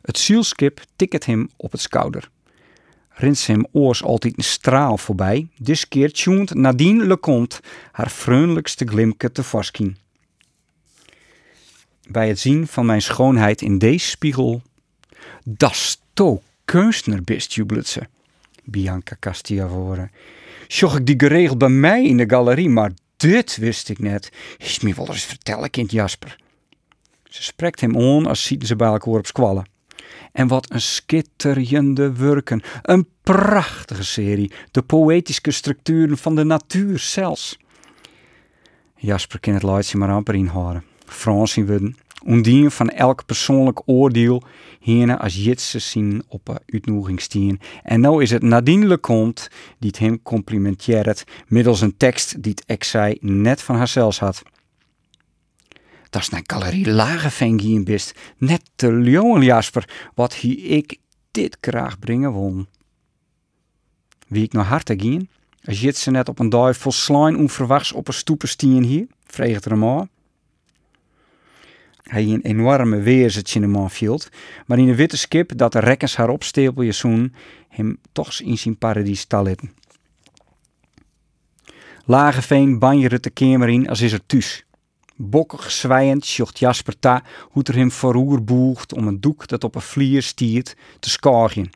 Het 0.03 0.19
zielskip 0.19 0.81
tikt 0.97 1.27
hem 1.27 1.49
op 1.57 1.73
het 1.73 1.81
schouder. 1.81 2.31
Rins 3.09 3.47
hem 3.47 3.67
oors 3.73 4.03
altijd 4.03 4.37
een 4.37 4.45
straal 4.45 4.99
voorbij, 4.99 5.49
dis 5.59 5.89
keer 5.89 6.13
tjoent 6.13 6.55
Nadine 6.55 7.07
Lecomte 7.07 7.61
haar 7.93 8.11
vriendelijkste 8.11 8.87
glimke 8.87 9.33
te 9.33 9.43
voorschijn. 9.43 9.99
Bij 12.09 12.29
het 12.29 12.39
zien 12.39 12.67
van 12.67 12.87
mijn 12.87 13.03
schoonheid 13.03 13.63
in 13.63 13.79
deze 13.79 14.09
spiegel, 14.09 14.63
das 15.45 16.03
to 16.13 16.43
kunstner 16.71 17.23
bist, 17.23 17.53
ze. 17.85 18.01
Bianca 18.65 19.17
Castiavore. 19.21 20.11
Zocht 20.69 20.99
ik 20.99 21.07
die 21.07 21.15
geregeld 21.19 21.59
bij 21.59 21.69
mij 21.69 22.05
in 22.05 22.17
de 22.17 22.29
galerie, 22.29 22.69
maar 22.69 22.91
dit 23.17 23.57
wist 23.57 23.89
ik 23.89 23.99
net. 23.99 24.33
Is 24.59 24.81
me 24.81 24.95
wel 24.95 25.07
eens 25.07 25.25
vertellen, 25.25 25.71
kind 25.71 25.91
Jasper. 25.91 26.37
Ze 27.25 27.43
spreekt 27.43 27.81
hem 27.81 27.97
on 27.97 28.27
als 28.27 28.45
ziet 28.45 28.67
ze 28.67 28.77
bij 28.77 28.89
elkaar 28.89 29.15
op. 29.15 29.67
En 30.33 30.49
wat 30.49 30.73
een 30.73 30.81
schitterende 30.81 32.13
werken. 32.13 32.63
Een 32.83 33.09
prachtige 33.23 34.05
serie. 34.05 34.53
De 34.71 34.83
poëtische 34.83 35.51
structuren 35.51 36.19
van 36.19 36.35
de 36.35 36.45
natuur 36.45 36.99
zelfs. 36.99 37.59
Jasper 38.97 39.41
kan 39.41 39.55
het 39.55 39.63
leidje 39.63 39.99
maar 39.99 40.11
amper 40.11 40.35
inhouden. 40.35 40.85
Frans 41.07 41.57
in 41.57 41.67
worden. 41.67 41.97
Ondien 42.25 42.71
van 42.71 42.89
elk 42.89 43.27
persoonlijk 43.27 43.83
oordeel 43.85 44.43
hierna 44.81 45.19
als 45.19 45.45
jitse 45.45 45.79
zien 45.79 46.23
op 46.29 46.49
een 46.49 46.59
uitnodiging 46.67 47.21
stien. 47.21 47.61
En 47.83 48.01
nou 48.01 48.23
is 48.23 48.31
het 48.31 48.43
Nadine 48.43 48.87
Lecomte 48.87 49.51
die 49.79 49.91
het 49.91 49.99
hem 49.99 50.23
complimenteert 50.23 51.25
middels 51.47 51.81
een 51.81 51.97
tekst 51.97 52.43
die 52.43 52.53
het 52.53 52.65
ex 52.67 52.95
net 53.21 53.63
van 53.63 53.77
haarzelf 53.77 54.19
had. 54.19 54.43
Dat 56.11 56.23
is 56.23 56.29
naar 56.29 56.43
Galerie 56.47 56.91
Lageveen 56.91 57.61
gien 57.61 57.85
bist. 57.85 58.19
Net 58.37 58.71
te 58.75 58.93
leeuwen, 58.93 59.43
Jasper, 59.43 60.11
wat 60.15 60.35
hier 60.35 60.65
ik 60.65 60.97
dit 61.31 61.57
graag 61.61 61.99
brengen 61.99 62.33
wil. 62.33 62.67
Wie 64.29 64.43
ik 64.43 64.53
naar 64.53 64.65
harte 64.65 64.95
gien, 64.99 65.29
als 65.65 65.81
jitse 65.81 66.11
net 66.11 66.29
op 66.29 66.39
een 66.39 66.49
dag 66.49 66.77
vol 66.77 66.93
slijn 66.93 67.37
onverwachts 67.37 67.93
op 67.93 68.09
een 68.09 68.15
stoepen 68.15 68.49
stien 68.49 68.83
hier, 68.83 69.07
vreeg 69.27 69.61
er 69.61 69.71
hem. 69.71 70.09
Hij 72.11 72.25
een 72.25 72.43
enorme 72.43 73.01
weerzetje 73.01 73.55
in 73.55 73.61
de 73.61 73.73
man 73.73 73.91
viel, 73.91 74.21
maar 74.67 74.79
in 74.79 74.89
een 74.89 74.95
witte 74.95 75.17
skip 75.17 75.53
dat 75.57 75.73
de 75.73 75.79
rekkers 75.79 76.17
haar 76.17 76.29
opstapelje 76.29 76.93
zoen, 76.93 77.35
hem 77.69 77.99
toch 78.13 78.41
in 78.41 78.59
zijn 78.59 78.79
paradies 78.79 79.25
talitten. 79.25 79.75
Lageveen 82.05 82.79
banjerde 82.79 83.21
de 83.21 83.31
kamer 83.31 83.69
in 83.69 83.89
als 83.89 84.01
is 84.01 84.13
er 84.13 84.27
thuis. 84.27 84.65
Bokkig 85.17 85.71
zwijend 85.71 86.27
zocht 86.27 86.59
Jasper 86.59 86.99
ta 86.99 87.23
hoe 87.41 87.63
er 87.63 87.75
hem 87.75 87.91
vooroer 87.91 88.45
boegt 88.45 88.93
om 88.93 89.07
een 89.07 89.21
doek 89.21 89.47
dat 89.47 89.65
op 89.65 89.75
een 89.75 89.81
vlier 89.81 90.23
stiert 90.23 90.77
te 91.01 91.11
skorgen. 91.11 91.71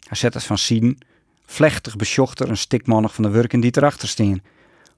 Hij 0.00 0.16
zet 0.16 0.34
het 0.34 0.44
van 0.44 0.58
zien, 0.58 0.98
vlechtig 1.46 1.96
besjocht 1.96 2.40
er 2.40 2.48
een 2.48 2.56
stikmannig 2.56 3.14
van 3.14 3.24
de 3.24 3.30
werken 3.30 3.60
die 3.60 3.76
erachter 3.76 4.08
staan. 4.08 4.42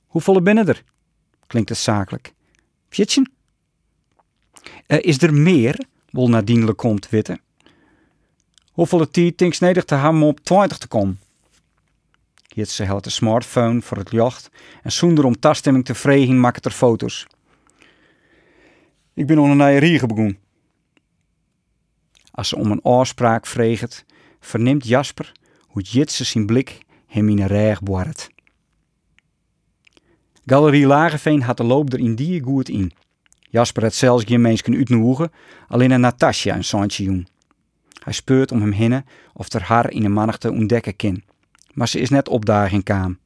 Hoeveel 0.07 0.43
binnen 0.43 0.69
er? 0.69 0.83
Klinkt 1.47 1.69
het 1.69 1.79
zakelijk. 1.79 2.33
Fjitjen? 2.89 3.34
Uh, 4.87 4.99
is 5.01 5.23
er 5.23 5.35
meer? 5.35 5.85
Wil 6.11 6.29
Nadine 6.29 6.65
Lecomte 6.65 7.09
witten. 7.11 7.41
Hoeveel 8.73 9.11
tijd 9.11 9.39
denkt 9.39 9.61
nedig 9.61 9.85
te 9.85 9.95
hebben 9.95 10.23
op 10.23 10.41
20 10.41 10.79
te 10.79 10.89
komen? 10.89 11.21
Jitse 12.47 12.85
helpt 12.85 13.05
de 13.05 13.11
smartphone 13.11 13.83
voor 13.83 13.97
het 13.97 14.11
jacht 14.11 14.51
en 14.83 14.93
zonder 14.93 15.25
om 15.25 15.39
taststemming 15.39 15.85
te 15.85 15.95
vregen 15.95 16.41
maakt 16.41 16.65
er 16.65 16.71
foto's. 16.71 17.27
Ik 19.15 19.27
ben 19.27 19.39
onder 19.39 19.67
een 19.67 19.79
riegen 19.79 20.09
begonnen. 20.09 20.39
Als 22.31 22.49
ze 22.49 22.57
om 22.57 22.71
een 22.71 22.85
oorspraak 22.85 23.47
vreegt, 23.47 24.05
verneemt 24.41 24.87
Jasper 24.87 25.33
hoe 25.61 25.83
Jitse 25.83 26.25
zijn 26.25 26.47
blik 26.47 26.79
hem 27.07 27.29
in 27.29 27.41
een 27.41 27.47
reg 27.47 27.83
boort. 27.83 28.31
Galerie 30.47 30.87
Lageveen 30.87 31.43
had 31.43 31.57
de 31.57 31.65
loop 31.65 31.93
er 31.93 31.99
in 31.99 32.15
die 32.15 32.43
goed 32.43 32.69
in. 32.69 32.93
Jasper 33.55 33.83
had 33.83 33.95
zelfs 33.95 34.25
geen 34.25 34.41
mensen 34.41 34.75
uitnoegen, 34.75 35.33
alleen 35.69 35.91
een 35.91 36.01
Natasja 36.01 36.55
een 36.55 36.65
zoontje 36.65 37.05
doen. 37.05 37.27
Hij 38.03 38.13
speurt 38.13 38.53
om 38.53 38.61
hem 38.61 38.73
heen 38.73 39.05
of 39.33 39.53
er 39.53 39.63
haar 39.63 39.91
in 39.91 40.05
een 40.05 40.13
mannigte 40.13 40.51
ontdekken 40.51 40.97
kan. 40.97 41.23
Maar 41.73 41.89
ze 41.89 42.01
is 42.01 42.11
net 42.11 42.29
opdaging 42.29 42.85
kaam. 42.85 43.19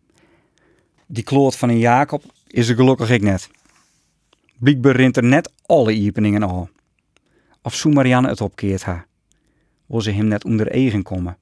Die 1.07 1.25
kloot 1.25 1.57
van 1.57 1.69
een 1.69 1.79
Jacob 1.79 2.23
is 2.47 2.69
er 2.69 2.75
gelukkig 2.75 3.11
ik 3.11 3.23
net. 3.23 3.51
Blijkbaar 4.59 4.97
rint 4.97 5.17
er 5.17 5.25
net 5.25 5.53
alle 5.67 5.93
iepeningen 5.93 6.43
al. 6.43 6.69
Of 7.63 7.75
zo 7.75 7.91
Marianne 7.91 8.29
het 8.29 8.41
opkeert 8.41 8.83
ha. 8.83 9.07
Wil 9.87 10.01
ze 10.01 10.11
hem 10.11 10.27
net 10.27 10.45
onder 10.45 10.71
eigen 10.71 11.03
komen. 11.03 11.37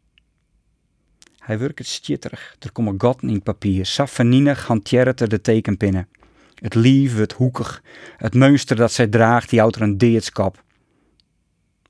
Hij 1.39 1.59
werkt 1.59 1.79
het 1.79 1.89
stitterig. 1.89 2.57
Er 2.59 2.73
komen 2.73 2.95
gaten 2.99 3.29
in 3.29 3.43
papier. 3.43 3.87
Saffanienig 3.87 4.67
hanteert 4.67 5.21
er 5.21 5.29
de 5.29 5.41
tekenpinnen. 5.41 6.09
Het 6.57 6.75
lief, 6.75 7.17
het 7.17 7.33
hoekig. 7.33 7.83
Het 8.17 8.35
meester 8.35 8.77
dat 8.77 8.93
zij 8.93 9.07
draagt, 9.07 9.51
die 9.51 9.61
houdt 9.61 9.77
er 9.77 9.83
een 9.83 9.99
deetskap. 9.99 10.65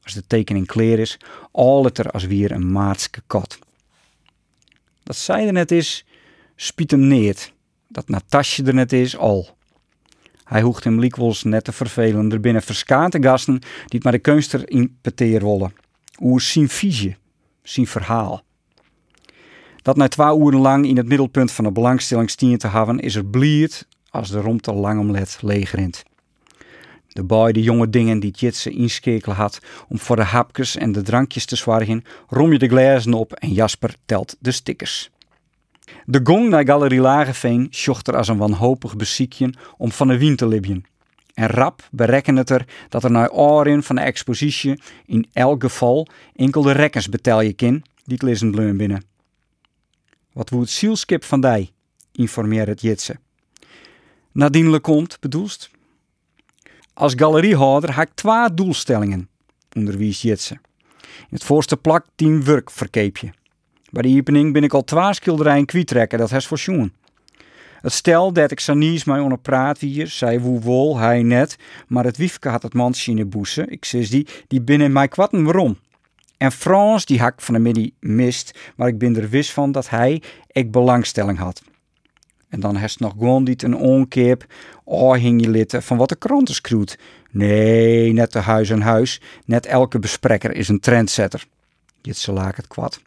Als 0.02 0.14
de 0.14 0.26
tekening 0.26 0.66
kleer 0.66 0.98
is, 0.98 1.18
al 1.52 1.84
het 1.84 1.98
er 1.98 2.10
als 2.10 2.24
weer 2.24 2.52
een 2.52 2.72
maatske 2.72 3.22
kat. 3.26 3.58
Dat 5.02 5.16
zij 5.16 5.46
er 5.46 5.52
net 5.52 5.70
is, 5.70 6.04
spiet 6.56 6.90
hem 6.90 7.06
neert. 7.06 7.52
Dat 7.88 8.08
Natasje 8.08 8.64
er 8.64 8.74
net 8.74 8.92
is, 8.92 9.16
al. 9.16 9.56
Hij 10.44 10.62
hoegt 10.62 10.84
hem 10.84 11.00
likwols 11.00 11.42
net 11.42 11.64
te 11.64 11.72
vervelen. 11.72 12.32
Er 12.32 12.40
binnen 12.40 12.62
verskate 12.62 13.22
gasten 13.22 13.58
die 13.58 13.68
het 13.88 14.02
maar 14.02 14.12
de 14.12 14.18
kunster 14.18 14.70
in 14.70 14.98
peteer 15.00 15.40
willen. 15.40 15.74
Oer 16.20 16.40
zijn 16.40 16.68
visie, 16.68 17.16
zijn 17.62 17.86
verhaal. 17.86 18.42
Dat 19.82 19.96
na 19.96 20.08
twee 20.08 20.38
uren 20.38 20.60
lang 20.60 20.86
in 20.86 20.96
het 20.96 21.06
middelpunt 21.08 21.52
van 21.52 21.64
de 21.64 21.72
belangstelling 21.72 22.30
stien 22.30 22.58
te 22.58 22.68
hebben, 22.68 22.98
is 22.98 23.14
er 23.14 23.24
bliert 23.24 23.86
als 24.16 24.30
de 24.30 24.40
romte 24.40 24.72
lang 24.72 25.00
omlet 25.00 25.38
leegrint. 25.40 26.02
De 27.08 27.24
beide 27.24 27.62
jonge 27.62 27.90
dingen 27.90 28.20
die 28.20 28.30
Jitse 28.30 28.70
inskekelen 28.70 29.36
had 29.36 29.60
om 29.88 29.98
voor 29.98 30.16
de 30.16 30.22
hapjes 30.22 30.76
en 30.76 30.92
de 30.92 31.02
drankjes 31.02 31.44
te 31.44 31.56
zwargen, 31.56 32.04
rom 32.28 32.52
je 32.52 32.58
de 32.58 32.68
glazen 32.68 33.12
op 33.12 33.32
en 33.32 33.52
Jasper 33.52 33.94
telt 34.06 34.36
de 34.38 34.50
stickers. 34.50 35.10
De 36.04 36.20
gong 36.22 36.48
naar 36.48 36.66
Galerie 36.66 37.00
Lageveen 37.00 37.68
sjocht 37.70 38.08
er 38.08 38.16
als 38.16 38.28
een 38.28 38.36
wanhopig 38.36 38.96
beziekje 38.96 39.54
om 39.76 39.92
van 39.92 40.08
de 40.08 40.18
wien 40.18 40.36
te 40.36 40.48
libjen. 40.48 40.84
En 41.34 41.46
rap 41.46 41.88
berekken 41.90 42.36
het 42.36 42.50
er 42.50 42.64
dat 42.88 43.04
er 43.04 43.10
naar 43.10 43.30
oren 43.30 43.82
van 43.82 43.96
de 43.96 44.02
expositie 44.02 44.82
in 45.06 45.28
elk 45.32 45.62
geval 45.62 46.08
enkel 46.34 46.62
de 46.62 46.72
rekkers 46.72 47.08
betel 47.08 47.40
je 47.40 47.52
kin 47.52 47.84
die 48.04 48.14
het 48.14 48.22
lezen 48.22 48.76
binnen. 48.76 49.04
Wat 50.32 50.50
woe 50.50 50.60
het 50.60 50.70
zielskip 50.70 51.24
van 51.24 51.40
dij, 51.40 51.70
informeert 52.12 52.68
het 52.68 52.80
Jitse. 52.80 53.16
Nadine 54.36 54.70
Lecomte 54.70 55.16
bedoelst? 55.20 55.70
Als 56.94 57.14
galeriehouder 57.16 57.96
heb 57.96 58.08
ik 58.08 58.14
twee 58.14 58.54
doelstellingen, 58.54 59.28
onderwijs 59.72 60.22
Jitse. 60.22 60.58
In 61.02 61.26
het 61.28 61.44
voorste 61.44 61.76
plak 61.76 62.06
tien 62.14 62.44
werkverkeepje. 62.44 63.32
Bij 63.90 64.02
de 64.02 64.16
opening 64.18 64.52
ben 64.52 64.64
ik 64.64 64.74
al 64.74 64.84
twee 64.84 65.14
schilderijen 65.14 65.66
kwijtrekken, 65.66 66.18
dat 66.18 66.30
has 66.30 66.46
voor 66.46 66.58
schoen. 66.58 66.92
Het 67.80 67.92
stel 67.92 68.32
dat 68.32 68.50
ik 68.50 68.60
Sanies 68.60 69.04
mij 69.04 69.20
onder 69.20 69.38
praat 69.38 69.78
hier, 69.78 70.06
zei 70.06 70.40
woe 70.40 70.60
wol, 70.60 70.98
hij 70.98 71.22
net, 71.22 71.56
maar 71.86 72.04
het 72.04 72.16
wiefke 72.16 72.48
had 72.48 72.62
het 72.62 72.74
mansje 72.74 73.10
in 73.10 73.16
de 73.16 73.26
boese, 73.26 73.66
ik 73.66 73.84
zei 73.84 74.08
die, 74.08 74.26
die 74.46 74.62
binnen 74.62 74.92
mij 74.92 75.08
kwatten 75.08 75.44
waarom. 75.44 75.78
En 76.36 76.52
Frans, 76.52 77.04
die 77.04 77.20
hak 77.20 77.40
van 77.40 77.54
de 77.54 77.60
middag 77.60 77.88
mist, 78.00 78.58
maar 78.76 78.88
ik 78.88 78.98
ben 78.98 79.16
er 79.16 79.28
wist 79.28 79.50
van 79.50 79.72
dat 79.72 79.88
hij 79.88 80.22
ik 80.46 80.70
belangstelling 80.70 81.38
had. 81.38 81.62
En 82.48 82.60
dan 82.60 82.76
heeft 82.76 83.00
nog 83.00 83.12
gewoon 83.12 83.44
dit 83.44 83.62
een 83.62 83.76
onkeep, 83.76 84.46
oh 84.84 85.14
hing 85.14 85.42
je 85.42 85.50
litten 85.50 85.82
van 85.82 85.96
wat 85.96 86.08
de 86.08 86.16
kranten 86.16 86.54
schroet. 86.54 86.98
Nee, 87.30 88.12
net 88.12 88.32
de 88.32 88.38
huis 88.38 88.70
en 88.70 88.80
huis, 88.80 89.20
net 89.44 89.66
elke 89.66 89.98
bespreker 89.98 90.52
is 90.52 90.68
een 90.68 90.80
trendsetter. 90.80 91.46
Dit 92.00 92.16
ze 92.16 92.32
laak 92.32 92.56
het 92.56 92.66
kwad. 92.66 93.00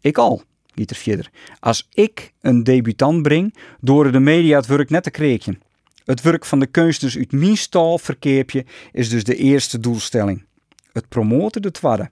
Ik 0.00 0.18
al, 0.18 0.42
giet 0.74 1.06
er. 1.06 1.30
Als 1.60 1.88
ik 1.92 2.32
een 2.40 2.64
debutant 2.64 3.22
breng, 3.22 3.54
door 3.80 4.12
de 4.12 4.20
media 4.20 4.56
het 4.56 4.66
werk 4.66 4.90
net 4.90 5.02
te 5.02 5.10
kregen. 5.10 5.60
Het 6.04 6.22
werk 6.22 6.44
van 6.44 6.58
de 6.58 6.66
kunsters 6.66 7.16
uit 7.16 7.32
mijn 7.32 7.56
stal 7.56 7.98
verkeepje 7.98 8.64
is 8.92 9.08
dus 9.08 9.24
de 9.24 9.36
eerste 9.36 9.80
doelstelling. 9.80 10.44
Het 10.92 11.08
promoten 11.08 11.62
de 11.62 11.70
tweede. 11.70 12.10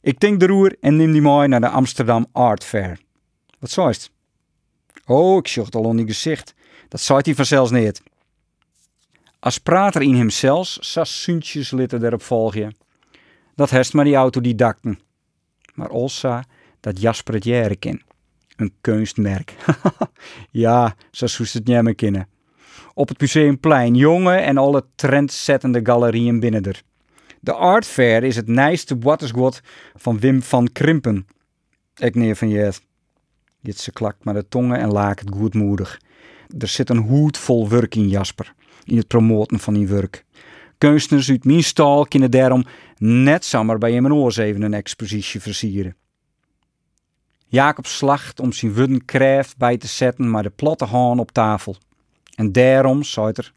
Ik 0.00 0.20
denk 0.20 0.40
de 0.40 0.46
roer 0.46 0.76
en 0.80 0.96
neem 0.96 1.12
die 1.12 1.20
mooi 1.20 1.48
naar 1.48 1.60
de 1.60 1.68
Amsterdam 1.68 2.26
Art 2.32 2.64
Fair. 2.64 2.98
Wat 3.58 3.70
zou 3.70 3.88
het? 3.88 4.10
Oh, 5.06 5.36
ik 5.36 5.48
zocht 5.48 5.74
al 5.74 5.82
on 5.82 5.96
die 5.96 6.06
gezicht. 6.06 6.54
Dat 6.88 7.00
zou 7.00 7.20
hij 7.24 7.34
vanzelfs 7.34 7.70
niet. 7.70 8.02
Als 9.38 9.58
prater 9.58 10.02
in 10.02 10.14
hemzelf, 10.14 10.76
zas 10.80 11.22
suntjes 11.22 11.70
litten 11.70 12.04
erop 12.04 12.22
volgen. 12.22 12.76
Dat 13.54 13.70
hest 13.70 13.92
maar 13.92 14.04
die 14.04 14.14
autodidacten. 14.14 14.98
Maar 15.74 15.88
Olsa, 15.88 16.44
dat 16.80 17.00
Jasper 17.00 17.34
het 17.34 17.44
jaren. 17.44 18.04
Een 18.56 18.72
kunstmerk. 18.80 19.54
ja, 20.50 20.96
zo 21.10 21.26
zoest 21.26 21.54
het 21.54 21.66
niet 21.66 21.82
meer 21.82 21.94
kennen. 21.94 22.28
Op 22.94 23.08
het 23.08 23.20
Museumplein, 23.20 23.94
jongen 23.94 24.42
en 24.42 24.56
alle 24.56 24.84
trendzettende 24.94 25.80
galerieën 25.82 26.40
binnen 26.40 26.62
er. 26.62 26.82
De 27.40 27.52
Art 27.52 27.86
Fair 27.86 28.24
is 28.24 28.36
het 28.36 28.48
nijste 28.48 28.98
watersgod 28.98 29.60
van 29.94 30.18
Wim 30.18 30.42
van 30.42 30.72
Krimpen. 30.72 31.26
Ik 31.96 32.14
neer 32.14 32.36
van 32.36 32.48
jet. 32.48 32.64
Dit 32.64 32.82
ze 33.72 33.92
klakt 33.92 34.24
maar 34.24 34.34
de 34.34 34.48
tongen 34.48 34.78
en 34.78 34.92
laak 34.92 35.18
het 35.18 35.30
goedmoedig. 35.30 36.00
Er 36.58 36.68
zit 36.68 36.90
een 36.90 36.98
hoed 36.98 37.38
vol 37.38 37.68
werk 37.68 37.94
in 37.94 38.08
Jasper, 38.08 38.54
in 38.84 38.96
het 38.96 39.06
promoten 39.06 39.58
van 39.58 39.74
die 39.74 39.86
werk. 39.86 40.24
Kunstenaars 40.78 41.30
uit 41.30 41.44
mijn 41.44 41.62
stal 41.62 42.06
kunnen 42.06 42.30
daarom 42.30 42.64
net 42.98 43.44
zomaar 43.44 43.78
bij 43.78 43.92
hem 43.92 44.04
een 44.04 44.30
even 44.36 44.62
een 44.62 44.74
expositie 44.74 45.40
versieren. 45.40 45.96
Jacob 47.46 47.86
slacht 47.86 48.40
om 48.40 48.52
zijn 48.52 48.74
wudden 48.74 49.04
krijft 49.04 49.56
bij 49.56 49.76
te 49.76 49.86
zetten, 49.86 50.30
maar 50.30 50.42
de 50.42 50.50
platte 50.50 50.84
haan 50.84 51.18
op 51.18 51.32
tafel. 51.32 51.76
En 52.34 52.52
daarom, 52.52 53.02
zei 53.02 53.32
er, 53.34 53.52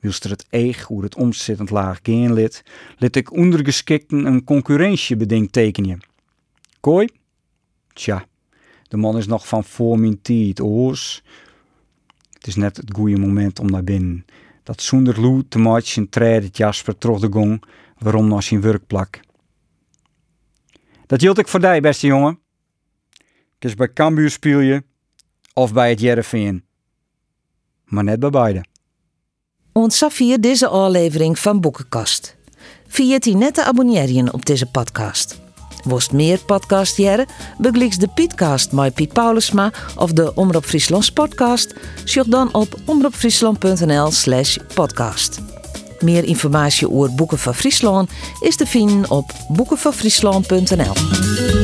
wilst 0.00 0.24
er 0.24 0.30
het 0.30 0.46
eeg 0.50 0.82
hoe 0.82 1.02
het 1.02 1.16
omzittend 1.16 1.70
laag 1.70 1.98
geen 2.02 2.32
lid, 2.32 2.62
lid 2.98 3.16
ik 3.16 3.32
ondergeschikten 3.32 4.24
een 4.24 4.44
concurrentie 4.44 5.16
bedingt 5.16 5.52
tekenen. 5.52 6.00
Kooi? 6.80 7.08
Tja, 7.92 8.26
de 8.92 8.98
man 8.98 9.16
is 9.16 9.26
nog 9.26 9.48
van 9.48 9.64
voor 9.64 9.98
mijn 9.98 10.22
tijd, 10.22 10.60
oors. 10.60 11.22
Het 12.32 12.46
is 12.46 12.54
net 12.54 12.76
het 12.76 12.94
goede 12.94 13.18
moment 13.18 13.58
om 13.58 13.70
naar 13.70 13.84
binnen. 13.84 14.24
Dat 14.62 14.82
zonder 14.82 15.20
loe 15.20 15.48
te 15.48 15.58
matchen 15.58 16.08
treedt 16.08 16.44
het 16.44 16.56
Jasper 16.56 16.98
terug 16.98 17.20
de 17.20 17.28
gong, 17.30 17.64
waarom 17.98 18.28
naar 18.28 18.42
zijn 18.42 18.60
werkplak. 18.60 19.20
Dat 21.06 21.20
hield 21.20 21.38
ik 21.38 21.48
voor 21.48 21.80
beste 21.80 22.06
jongen. 22.06 22.38
Ik 23.58 23.64
is 23.64 23.74
bij 23.74 23.92
Cambuur 23.92 24.30
speel 24.30 24.60
je, 24.60 24.82
of 25.54 25.72
bij 25.72 25.90
het 25.90 26.00
Jereveen. 26.00 26.64
Maar 27.84 28.04
net 28.04 28.20
bij 28.20 28.30
beide. 28.30 28.64
Ontzag 29.72 30.12
via 30.12 30.36
deze 30.36 30.66
aflevering 30.66 31.38
van 31.38 31.60
Boekenkast. 31.60 32.36
Via 32.86 33.18
die 33.18 33.36
net 33.36 33.54
te 33.54 33.64
abonneren 33.64 34.32
op 34.32 34.46
deze 34.46 34.70
podcast. 34.70 35.41
Worst 35.82 36.12
meer 36.12 36.38
podcast 36.38 36.96
jaren, 36.96 37.26
bekliks 37.58 37.96
de 37.96 38.08
Pietcast 38.08 38.72
met 38.72 38.94
Piet 38.94 39.12
Paulusma 39.12 39.72
of 39.96 40.12
de 40.12 40.34
Omroep 40.34 40.64
Friesland 40.64 41.14
podcast. 41.14 41.74
Zoek 42.04 42.30
dan 42.30 42.54
op 42.54 42.74
omroepfriesland.nl 42.84 44.10
slash 44.10 44.56
podcast. 44.74 45.40
Meer 46.00 46.24
informatie 46.24 46.90
over 46.90 47.14
Boeken 47.14 47.38
van 47.38 47.54
Friesland 47.54 48.10
is 48.40 48.56
te 48.56 48.66
vinden 48.66 49.10
op 49.10 49.32
boekenvanfriesland.nl. 49.48 51.61